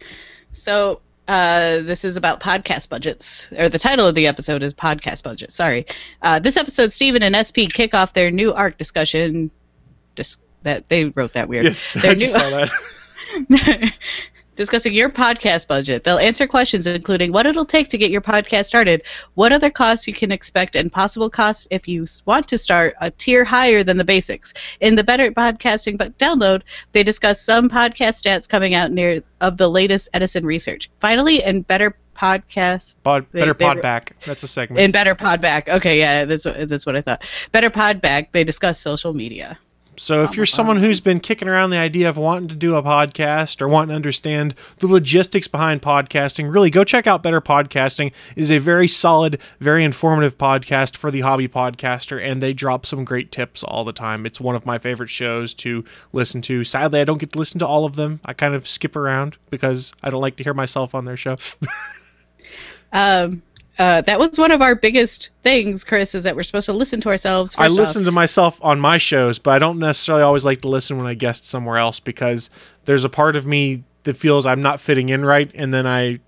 [0.52, 5.22] So, uh, this is about podcast budgets, or the title of the episode is Podcast
[5.22, 5.52] Budget.
[5.52, 5.86] Sorry.
[6.20, 9.50] Uh, this episode, Steven and SP kick off their new arc discussion.
[10.16, 11.64] Dis- that They wrote that weird.
[11.64, 12.70] Yes, Their I just saw that.
[14.56, 16.04] discussing your podcast budget.
[16.04, 19.02] They'll answer questions including what it'll take to get your podcast started,
[19.34, 23.10] what other costs you can expect, and possible costs if you want to start a
[23.10, 24.54] tier higher than the basics.
[24.80, 29.56] In the Better Podcasting but download, they discuss some podcast stats coming out near of
[29.56, 30.90] the latest Edison research.
[31.00, 34.14] Finally, in Better Podcast Pod, They- better they pod back.
[34.24, 34.80] That's a segment.
[34.80, 35.68] in Better Podback.
[35.68, 37.24] Okay, yeah, that's what that's what I thought.
[37.50, 39.58] Better Podback, they discuss social media.
[39.96, 42.82] So if you're someone who's been kicking around the idea of wanting to do a
[42.82, 48.08] podcast or wanting to understand the logistics behind podcasting, really go check out Better Podcasting.
[48.36, 52.86] It is a very solid, very informative podcast for the hobby podcaster, and they drop
[52.86, 54.26] some great tips all the time.
[54.26, 56.64] It's one of my favorite shows to listen to.
[56.64, 58.20] Sadly, I don't get to listen to all of them.
[58.24, 61.36] I kind of skip around because I don't like to hear myself on their show.
[62.94, 63.42] Um,
[63.78, 67.00] uh, that was one of our biggest things, Chris, is that we're supposed to listen
[67.00, 67.54] to ourselves.
[67.58, 67.72] I off.
[67.72, 71.06] listen to myself on my shows, but I don't necessarily always like to listen when
[71.06, 72.50] I guest somewhere else because
[72.84, 76.20] there's a part of me that feels I'm not fitting in right, and then I,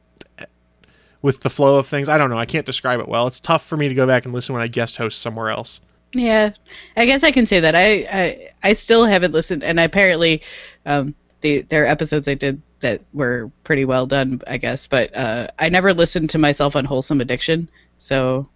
[1.22, 2.38] with the flow of things, I don't know.
[2.38, 3.28] I can't describe it well.
[3.28, 5.80] It's tough for me to go back and listen when I guest host somewhere else.
[6.12, 6.50] Yeah,
[6.96, 7.74] I guess I can say that.
[7.74, 10.42] I I, I still haven't listened, and apparently,
[10.84, 14.86] um, the there are episodes I did that were pretty well done, I guess.
[14.86, 17.68] But uh, I never listened to myself on Wholesome Addiction,
[17.98, 18.48] so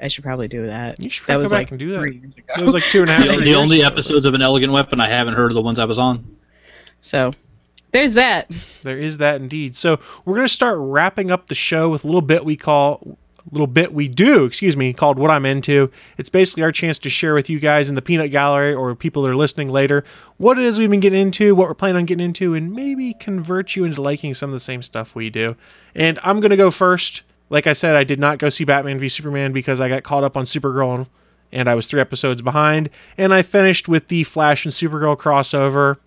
[0.00, 1.00] I should probably do that.
[1.00, 1.98] You should that go was back like and do that.
[1.98, 2.54] three years ago.
[2.58, 3.26] It was like two and a half.
[3.26, 3.86] The, the years only ago.
[3.88, 6.36] episodes of An Elegant Weapon I haven't heard are the ones I was on.
[7.00, 7.32] So
[7.92, 8.50] there's that.
[8.82, 9.76] There is that indeed.
[9.76, 13.18] So we're gonna start wrapping up the show with a little bit we call
[13.54, 15.90] little bit we do, excuse me, called What I'm Into.
[16.18, 19.22] It's basically our chance to share with you guys in the peanut gallery or people
[19.22, 20.04] that are listening later
[20.36, 23.14] what it is we've been getting into, what we're planning on getting into, and maybe
[23.14, 25.56] convert you into liking some of the same stuff we do.
[25.94, 27.22] And I'm gonna go first.
[27.50, 30.24] Like I said, I did not go see Batman v Superman because I got caught
[30.24, 31.06] up on Supergirl
[31.52, 32.90] and I was three episodes behind.
[33.16, 35.98] And I finished with the Flash and Supergirl crossover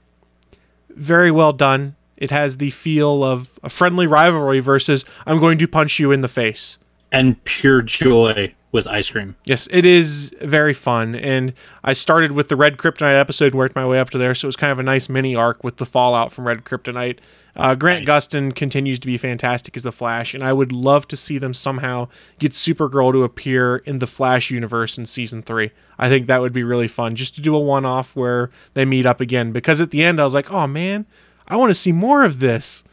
[0.89, 1.95] very well done.
[2.17, 6.21] It has the feel of a friendly rivalry versus I'm going to punch you in
[6.21, 6.77] the face.
[7.11, 9.35] And pure joy with ice cream.
[9.45, 11.15] Yes, it is very fun.
[11.15, 11.53] And
[11.83, 14.35] I started with the Red Kryptonite episode and worked my way up to there.
[14.35, 17.19] So it was kind of a nice mini arc with the fallout from Red Kryptonite.
[17.55, 21.17] Uh, Grant Gustin continues to be fantastic as the Flash, and I would love to
[21.17, 25.71] see them somehow get Supergirl to appear in the Flash universe in season three.
[25.97, 28.85] I think that would be really fun, just to do a one off where they
[28.85, 29.53] meet up again.
[29.53, 31.07] Because at the end, I was like, oh man,
[31.47, 32.83] I want to see more of this.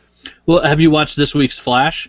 [0.47, 2.09] Well, have you watched this week's Flash?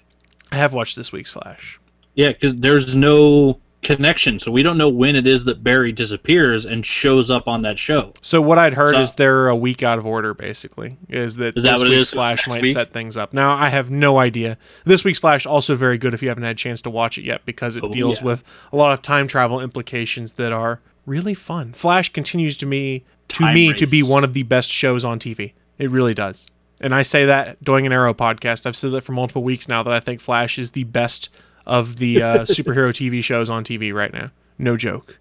[0.49, 1.77] I have watched this week's Flash.
[2.16, 6.66] Yeah, because there's no connection, so we don't know when it is that Barry disappears
[6.66, 8.13] and shows up on that show.
[8.24, 10.34] So what I'd heard So- is they're a week out of order.
[10.34, 12.74] Basically, is that Is that this what it week's is Flash might week?
[12.74, 13.32] set things up.
[13.32, 14.57] Now I have no idea.
[14.86, 17.26] This week's Flash also very good if you haven't had a chance to watch it
[17.26, 18.26] yet because it Oh, deals yeah.
[18.26, 18.43] with
[18.74, 21.74] a lot of time travel implications that are really fun.
[21.74, 25.20] Flash continues to me to Time me to be one of the best shows on
[25.20, 25.53] TV.
[25.78, 26.47] It really does.
[26.82, 28.66] And I say that doing an Arrow podcast.
[28.66, 31.30] I've said that for multiple weeks now that I think Flash is the best
[31.66, 34.32] of the uh, superhero TV shows on TV right now.
[34.57, 35.18] No joke.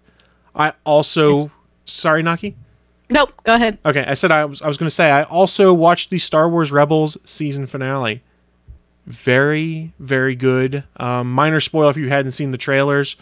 [0.55, 1.51] I also
[1.85, 2.55] sorry, Naki.
[3.09, 3.33] Nope.
[3.43, 3.77] Go ahead.
[3.85, 6.49] Okay, I said I was I was going to say I also watched the Star
[6.49, 8.23] Wars Rebels season finale.
[9.05, 10.83] Very very good.
[10.97, 13.15] Um, minor spoil if you hadn't seen the trailers.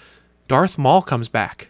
[0.48, 1.70] Darth Maul comes back,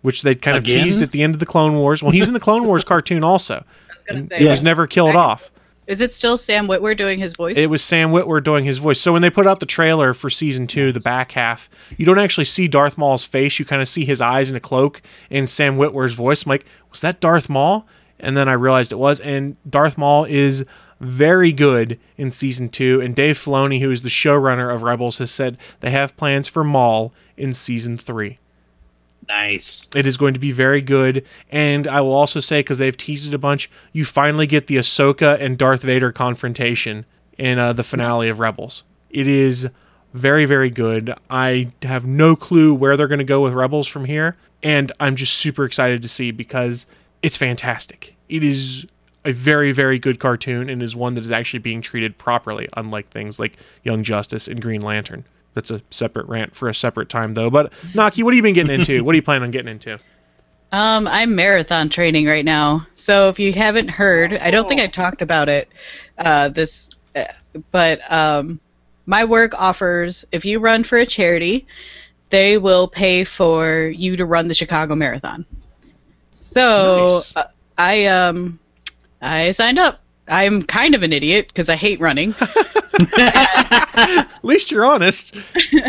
[0.00, 0.84] which they kind of Again?
[0.84, 2.02] teased at the end of the Clone Wars.
[2.02, 3.64] Well, he's in the Clone Wars cartoon also.
[3.90, 4.38] I was gonna And say.
[4.38, 5.50] He was never killed off.
[5.86, 7.58] Is it still Sam Witwer doing his voice?
[7.58, 9.00] It was Sam Witwer doing his voice.
[9.00, 12.20] So when they put out the trailer for season two, the back half, you don't
[12.20, 13.58] actually see Darth Maul's face.
[13.58, 16.44] You kind of see his eyes in a cloak and Sam Witwer's voice.
[16.44, 17.86] I'm like, was that Darth Maul?
[18.20, 19.18] And then I realized it was.
[19.20, 20.64] And Darth Maul is
[21.00, 23.00] very good in season two.
[23.00, 26.62] And Dave Filoni, who is the showrunner of Rebels, has said they have plans for
[26.62, 28.38] Maul in season three.
[29.32, 29.88] Nice.
[29.94, 31.24] It is going to be very good.
[31.50, 34.76] And I will also say, because they've teased it a bunch, you finally get the
[34.76, 37.06] Ahsoka and Darth Vader confrontation
[37.38, 38.82] in uh, the finale of Rebels.
[39.08, 39.68] It is
[40.12, 41.14] very, very good.
[41.30, 44.36] I have no clue where they're going to go with Rebels from here.
[44.62, 46.84] And I'm just super excited to see because
[47.22, 48.14] it's fantastic.
[48.28, 48.86] It is
[49.24, 53.08] a very, very good cartoon and is one that is actually being treated properly, unlike
[53.08, 55.24] things like Young Justice and Green Lantern.
[55.54, 57.50] That's a separate rant for a separate time, though.
[57.50, 59.04] But Naki, what have you been getting into?
[59.04, 59.98] what are you planning on getting into?
[60.72, 62.86] Um, I'm marathon training right now.
[62.94, 65.68] So if you haven't heard, I don't think I talked about it.
[66.16, 67.24] Uh, this, uh,
[67.70, 68.58] but um,
[69.04, 71.66] my work offers if you run for a charity,
[72.30, 75.44] they will pay for you to run the Chicago Marathon.
[76.30, 77.36] So Nice.
[77.36, 78.58] uh, I um,
[79.20, 80.01] I signed up.
[80.32, 82.34] I'm kind of an idiot because I hate running.
[83.18, 85.36] At least you're honest.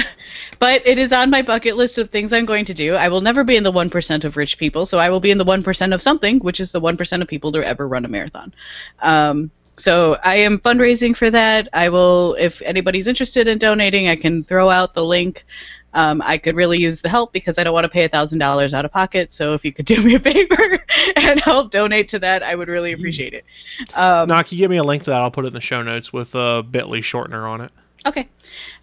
[0.60, 2.96] but it is on my bucket list of things I'm going to do.
[2.96, 5.38] I will never be in the 1% of rich people, so I will be in
[5.38, 8.54] the 1% of something, which is the 1% of people to ever run a marathon.
[9.02, 11.68] Um, so I am fundraising for that.
[11.74, 15.46] I will, if anybody's interested in donating, I can throw out the link.
[15.94, 18.86] Um, I could really use the help because I don't want to pay $1,000 out
[18.86, 19.32] of pocket.
[19.32, 20.80] So if you could do me a favor
[21.16, 23.46] and help donate to that, I would really appreciate it.
[23.94, 25.22] Um, Naki, give me a link to that.
[25.22, 27.72] I'll put it in the show notes with a Bitly shortener on it.
[28.06, 28.28] Okay.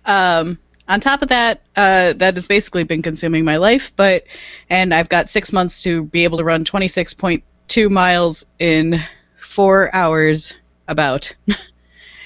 [0.06, 0.58] Um,
[0.88, 4.24] on top of that, uh, that has basically been consuming my life, but
[4.70, 9.00] and I've got six months to be able to run 26.2 miles in
[9.38, 10.54] four hours.
[10.88, 11.32] About.
[11.46, 11.54] Do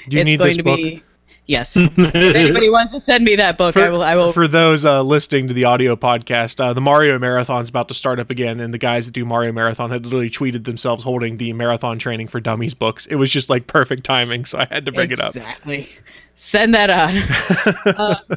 [0.09, 0.77] you it's need going this to book?
[0.79, 1.03] be.
[1.47, 1.77] Yes.
[1.77, 4.03] if anybody wants to send me that book, For, I will.
[4.03, 4.33] I will.
[4.33, 8.19] for those uh, listening to the audio podcast, uh, the Mario Marathon's about to start
[8.19, 11.53] up again, and the guys that do Mario Marathon had literally tweeted themselves holding the
[11.53, 13.05] Marathon Training for Dummies books.
[13.07, 15.37] It was just like perfect timing, so I had to bring it up.
[15.37, 15.91] Exactly.
[16.37, 17.95] Send that on.
[17.95, 18.37] uh,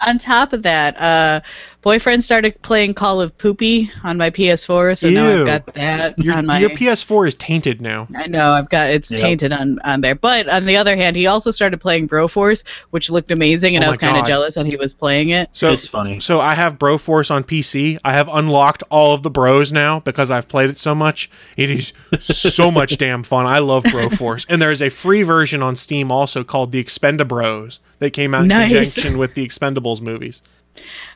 [0.00, 1.40] on top of that, uh,
[1.88, 6.36] boyfriend started playing Call of Poopy on my PS4, so now I've got that Your,
[6.36, 6.58] on my.
[6.58, 8.06] your PS4 is tainted now.
[8.14, 9.20] I know I've got it's Yep.
[9.20, 13.08] tainted on on there, but on the other hand, he also started playing Broforce, which
[13.08, 15.48] looked amazing, and Oh I was kind of jealous that he was playing it.
[15.54, 16.20] So it's funny.
[16.20, 17.98] So I have Broforce on PC.
[18.04, 21.30] I have unlocked all of the Bros now because I've played it so much.
[21.56, 23.46] It is so much damn fun.
[23.46, 24.44] I love Broforce.
[24.50, 28.48] And there's a free version on Steam also called the Expendabros that came out in
[28.48, 28.72] Nice.
[28.72, 30.42] conjunction with the Expendables movies.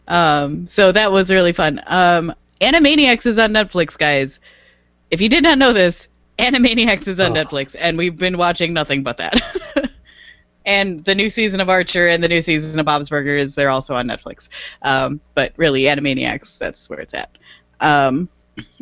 [0.08, 1.80] Um, so that was really fun.
[1.86, 4.40] Um, Animaniacs is on Netflix, guys.
[5.10, 9.02] If you did not know this, Animaniacs is on Netflix, and we've been watching nothing
[9.02, 9.40] but that.
[10.66, 13.94] and the new season of Archer and the new season of Bob's Burgers, they're also
[13.94, 14.48] on Netflix.
[14.82, 17.36] Um, but really, Animaniacs, that's where it's at.
[17.80, 18.28] Um,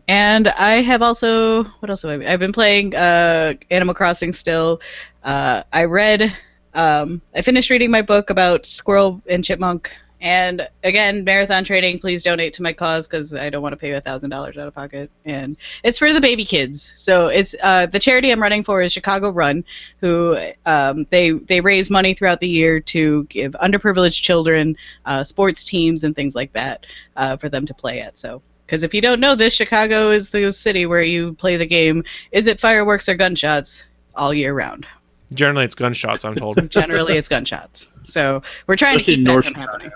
[0.08, 2.32] and I have also, what else have I?
[2.32, 4.80] I've been playing uh, Animal Crossing still.
[5.22, 6.34] Uh, I read,
[6.74, 9.90] um, I finished reading my book about Squirrel and Chipmunk.
[10.20, 13.92] And again, marathon training, please donate to my cause because I don't want to pay
[13.92, 15.10] a thousand dollars out of pocket.
[15.24, 16.82] And it's for the baby kids.
[16.96, 19.64] So it's uh, the charity I'm running for is Chicago Run,
[20.00, 25.64] who um, they they raise money throughout the year to give underprivileged children uh, sports
[25.64, 26.84] teams and things like that
[27.16, 28.18] uh, for them to play at.
[28.18, 31.66] So because if you don't know this, Chicago is the city where you play the
[31.66, 32.04] game.
[32.30, 34.86] Is it fireworks or gunshots all year round?
[35.32, 36.70] Generally, it's gunshots, I'm told.
[36.70, 37.86] Generally, it's gunshots.
[38.04, 39.90] So we're trying Especially to keep that North from happening.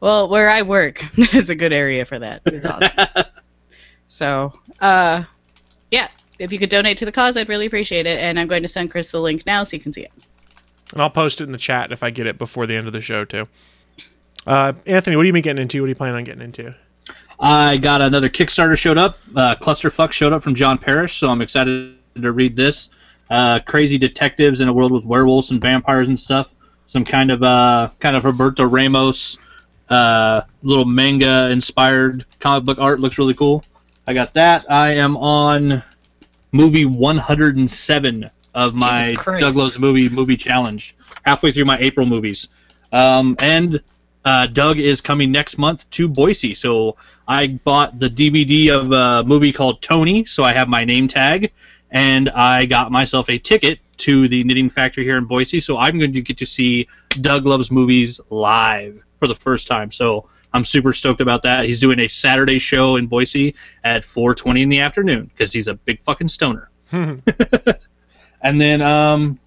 [0.00, 2.42] Well, where I work is a good area for that.
[2.46, 3.24] It's awesome.
[4.08, 5.24] so, uh,
[5.90, 8.18] yeah, if you could donate to the cause, I'd really appreciate it.
[8.18, 10.12] And I'm going to send Chris the link now so you can see it.
[10.92, 12.92] And I'll post it in the chat if I get it before the end of
[12.92, 13.48] the show, too.
[14.46, 15.80] Uh, Anthony, what are you been getting into?
[15.80, 16.74] What are you planning on getting into?
[17.40, 19.18] I got another Kickstarter showed up.
[19.34, 22.88] Uh, Clusterfuck showed up from John Parrish, so I'm excited to read this.
[23.30, 26.50] Uh, crazy detectives in a world with werewolves and vampires and stuff.
[26.86, 29.36] Some kind of uh, kind of Roberto Ramos
[29.90, 33.64] uh, little manga inspired comic book art looks really cool.
[34.06, 34.70] I got that.
[34.70, 35.82] I am on
[36.52, 39.40] movie 107 of my Jesus Christ.
[39.40, 40.96] Doug Loves Movie movie challenge.
[41.24, 42.48] Halfway through my April movies,
[42.92, 43.82] um, and
[44.24, 46.54] uh, Doug is coming next month to Boise.
[46.54, 51.08] So I bought the DVD of a movie called Tony, so I have my name
[51.08, 51.52] tag,
[51.90, 55.60] and I got myself a ticket to the Knitting Factory here in Boise.
[55.60, 56.88] So I'm going to get to see
[57.20, 59.92] Doug Loves Movies live for the first time.
[59.92, 61.64] So I'm super stoked about that.
[61.64, 63.54] He's doing a Saturday show in Boise
[63.84, 66.70] at 4:20 in the afternoon because he's a big fucking stoner.
[68.40, 69.38] And then um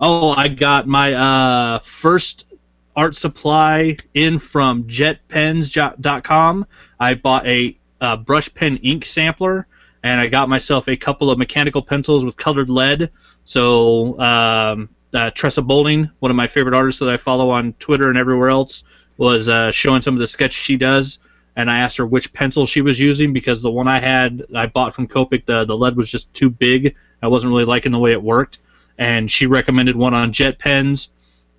[0.00, 2.46] oh, I got my uh first
[2.94, 6.66] art supply in from jetpens.com.
[7.00, 9.66] I bought a uh, brush pen ink sampler
[10.02, 13.10] and I got myself a couple of mechanical pencils with colored lead.
[13.44, 18.08] So um uh, Tressa Bowling, one of my favorite artists that I follow on Twitter
[18.08, 18.84] and everywhere else,
[19.16, 21.18] was uh, showing some of the sketches she does.
[21.54, 24.66] And I asked her which pencil she was using because the one I had, I
[24.66, 26.96] bought from Copic, the, the lead was just too big.
[27.22, 28.58] I wasn't really liking the way it worked.
[28.98, 31.10] And she recommended one on Jet Pens.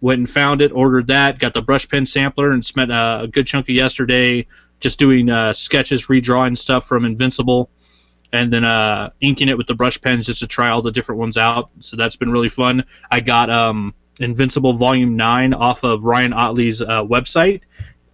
[0.02, 3.28] Went and found it, ordered that, got the brush pen sampler, and spent uh, a
[3.28, 4.46] good chunk of yesterday
[4.82, 7.70] just doing uh, sketches, redrawing stuff from Invincible
[8.34, 11.20] and then uh, inking it with the brush pens just to try all the different
[11.20, 11.70] ones out.
[11.80, 12.84] So that's been really fun.
[13.10, 17.62] I got um, Invincible Volume Nine off of Ryan Ottley's uh, website.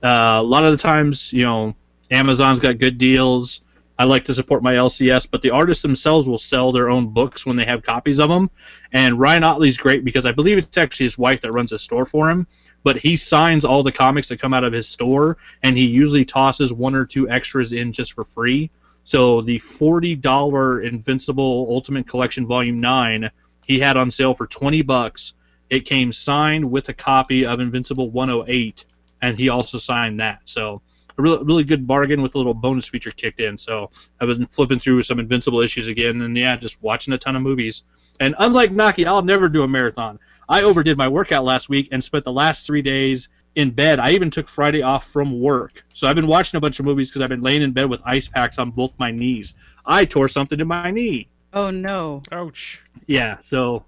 [0.04, 1.74] Uh, a lot of the times, you know,
[2.12, 3.62] Amazon's got good deals.
[3.98, 7.46] I like to support my LCS, but the artists themselves will sell their own books
[7.46, 8.50] when they have copies of them.
[8.94, 12.06] And Ryan Ottley's great because I believe it's actually his wife that runs a store
[12.06, 12.48] for him,
[12.84, 16.24] but he signs all the comics that come out of his store, and he usually
[16.24, 18.70] tosses one or two extras in just for free.
[19.10, 23.32] So the forty dollar Invincible Ultimate Collection Volume Nine
[23.66, 25.34] he had on sale for twenty bucks.
[25.72, 28.86] It came signed with a copy of Invincible 108,
[29.24, 30.42] and he also signed that.
[30.46, 30.84] So
[31.18, 33.58] a really, really good bargain with a little bonus feature kicked in.
[33.58, 33.90] So
[34.22, 37.42] I've been flipping through some Invincible issues again, and yeah, just watching a ton of
[37.42, 37.86] movies.
[38.20, 40.20] And unlike Naki, I'll never do a marathon.
[40.48, 44.00] I overdid my workout last week and spent the last three days in bed.
[44.00, 45.84] I even took Friday off from work.
[45.94, 48.02] So I've been watching a bunch of movies because I've been laying in bed with
[48.06, 49.54] ice packs on both my knees.
[49.86, 51.28] I tore something in my knee.
[51.54, 52.22] Oh no.
[52.32, 52.82] Ouch.
[53.08, 53.86] Yeah, so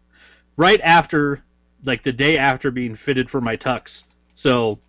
[0.57, 1.43] right after,
[1.83, 4.03] like the day after being fitted for my tux.
[4.33, 4.79] So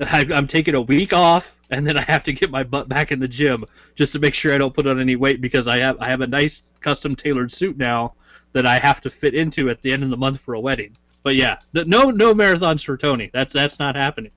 [0.00, 3.12] I, I'm taking a week off, and then I have to get my butt back
[3.12, 3.64] in the gym
[3.94, 6.20] just to make sure I don't put on any weight because I have I have
[6.20, 8.14] a nice custom tailored suit now
[8.52, 10.96] that I have to fit into at the end of the month for a wedding.
[11.24, 13.30] But yeah, th- no no marathons for Tony.
[13.32, 14.30] That's that's not happening.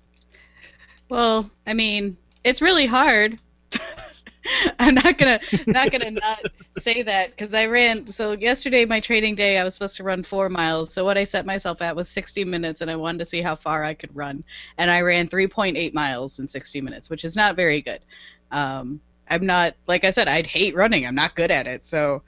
[1.10, 3.38] Well, I mean, it's really hard.
[4.80, 6.40] I'm not gonna not gonna not
[6.78, 8.08] say that because I ran.
[8.08, 10.92] So yesterday, my training day, I was supposed to run four miles.
[10.94, 13.56] So what I set myself at was 60 minutes, and I wanted to see how
[13.56, 14.44] far I could run.
[14.78, 18.00] And I ran 3.8 miles in 60 minutes, which is not very good.
[18.52, 21.06] Um, I'm not like I said, I'd hate running.
[21.06, 21.86] I'm not good at it.
[21.86, 22.22] So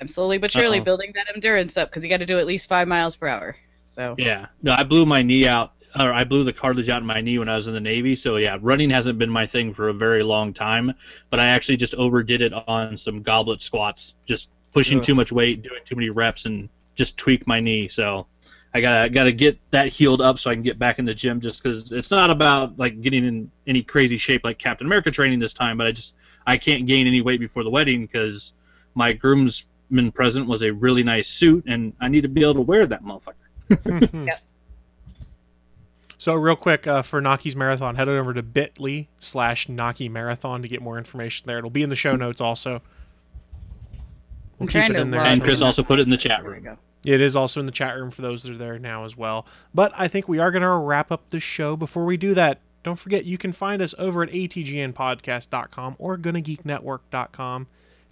[0.00, 0.84] I'm slowly but surely Uh-oh.
[0.84, 3.56] building that endurance up because you got to do at least five miles per hour.
[3.86, 7.06] So Yeah, no, I blew my knee out, or I blew the cartilage out in
[7.06, 8.16] my knee when I was in the Navy.
[8.16, 10.92] So yeah, running hasn't been my thing for a very long time.
[11.30, 15.04] But I actually just overdid it on some goblet squats, just pushing Ugh.
[15.04, 17.88] too much weight, doing too many reps, and just tweaked my knee.
[17.88, 18.26] So
[18.74, 21.40] I gotta gotta get that healed up so I can get back in the gym.
[21.40, 25.38] Just because it's not about like getting in any crazy shape like Captain America training
[25.38, 26.14] this time, but I just
[26.46, 28.52] I can't gain any weight before the wedding because
[28.94, 32.60] my groomsman present was a really nice suit, and I need to be able to
[32.60, 33.45] wear that motherfucker.
[36.18, 40.68] So real quick uh, for Naki's marathon, head over to bit.ly slash Naki marathon to
[40.68, 41.58] get more information there.
[41.58, 42.82] It'll be in the show notes also.
[44.58, 45.20] We'll I'm keep trying it to in there.
[45.20, 46.62] And Chris also put it in the chat room.
[46.62, 46.78] go.
[47.04, 49.46] It is also in the chat room for those that are there now as well.
[49.74, 51.76] But I think we are going to wrap up the show.
[51.76, 57.66] Before we do that, don't forget you can find us over at atgnpodcast.com or gonnageeknetwork.com.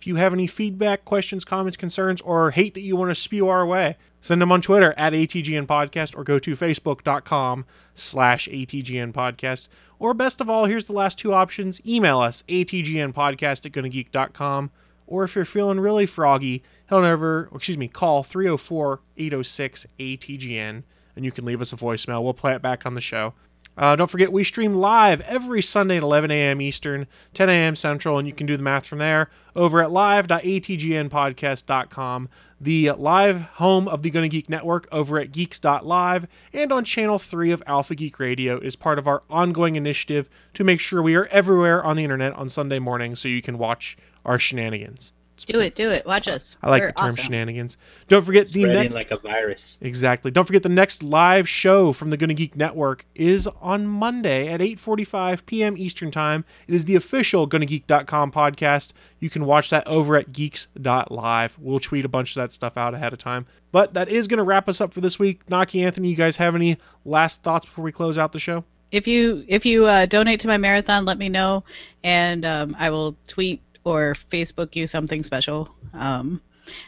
[0.04, 3.48] If you have any feedback, questions, comments, concerns, or hate that you want to spew
[3.48, 9.66] our way, send them on Twitter at atgnpodcast or go to facebook.com slash atgnpodcast.
[9.98, 11.80] Or best of all, here's the last two options.
[11.86, 14.70] Email us, atgnpodcast at gonnageek.com.
[15.06, 20.82] Or if you're feeling really froggy, head on over, excuse me, call 304 806 ATGN
[21.16, 22.22] and you can leave us a voicemail.
[22.22, 23.32] We'll play it back on the show.
[23.76, 26.60] Uh, don't forget, we stream live every Sunday at 11 a.m.
[26.60, 27.74] Eastern, 10 a.m.
[27.74, 32.28] Central, and you can do the math from there over at live.atgnpodcast.com,
[32.60, 37.50] the live home of the Gonna Geek Network over at geeks.live, and on Channel 3
[37.50, 41.26] of Alpha Geek Radio is part of our ongoing initiative to make sure we are
[41.26, 45.13] everywhere on the internet on Sunday morning so you can watch our shenanigans.
[45.46, 46.06] Do it, do it.
[46.06, 46.56] Watch us.
[46.62, 47.24] I like We're the term awesome.
[47.24, 47.76] shenanigans.
[48.06, 48.94] Don't forget the Spreading next.
[48.94, 49.78] like a virus.
[49.80, 50.30] Exactly.
[50.30, 54.60] Don't forget the next live show from the Gonna Geek Network is on Monday at
[54.60, 55.76] 8:45 p.m.
[55.76, 56.44] Eastern Time.
[56.68, 58.92] It is the official GonnaGeek.com podcast.
[59.18, 61.56] You can watch that over at geeks.live.
[61.58, 63.46] We'll tweet a bunch of that stuff out ahead of time.
[63.72, 65.40] But that is going to wrap us up for this week.
[65.50, 68.64] Naki Anthony, you guys have any last thoughts before we close out the show?
[68.92, 71.64] If you if you uh, donate to my marathon, let me know,
[72.04, 75.74] and um, I will tweet or Facebook you something special.
[75.92, 76.40] Um,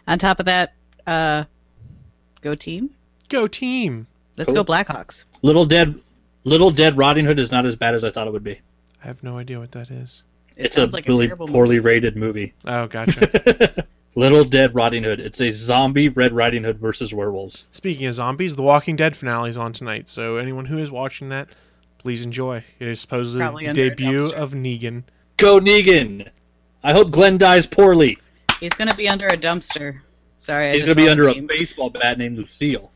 [0.09, 0.73] on top of that,
[1.07, 1.45] uh,
[2.41, 2.91] go team.
[3.29, 4.07] Go team.
[4.37, 4.65] Let's Cool.
[4.65, 5.25] go Blackhawks.
[5.43, 5.99] Little Dead,
[6.45, 8.61] Little Dead Riding Hood is not as bad as I thought it would be.
[9.03, 10.23] I have no idea what that is.
[10.57, 12.55] It it's a sounds like a really terrible poorly rated movie.
[12.65, 13.85] Oh, gotcha.
[14.15, 15.21] Little Dead Riding Hood.
[15.21, 17.67] It's a zombie Red Riding Hood versus werewolves.
[17.73, 21.29] Speaking of zombies, The Walking Dead finale is on tonight, so anyone who is watching
[21.29, 21.49] that,
[21.99, 22.65] please enjoy.
[22.79, 25.03] It is supposedly Probably the debut of Negan.
[25.37, 26.31] Go Negan!
[26.87, 28.17] I hope Glenn dies poorly.
[28.61, 30.01] He's gonna be under a dumpster.
[30.39, 31.47] Sorry, I He's just gonna be under the a meme.
[31.49, 32.91] baseball bat named Lucille.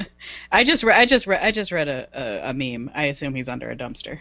[0.52, 2.90] I just re- I just re- I just read a, a, a meme.
[2.94, 4.18] I assume he's under a dumpster.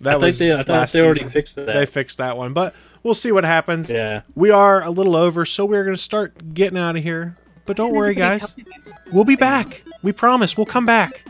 [0.00, 1.32] That I thought was they, I thought they already season.
[1.32, 1.66] fixed that.
[1.66, 3.90] They fixed that one, but we'll see what happens.
[3.90, 4.22] yeah.
[4.34, 7.36] We are a little over, so we're going to start getting out of here.
[7.64, 8.54] But don't worry, guys.
[9.12, 9.82] We'll be back.
[10.02, 10.56] We promise.
[10.56, 11.22] We'll come back.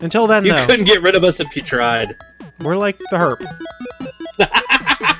[0.00, 2.16] Until then, You though, couldn't get rid of us if you tried.
[2.60, 3.44] we're like the herp.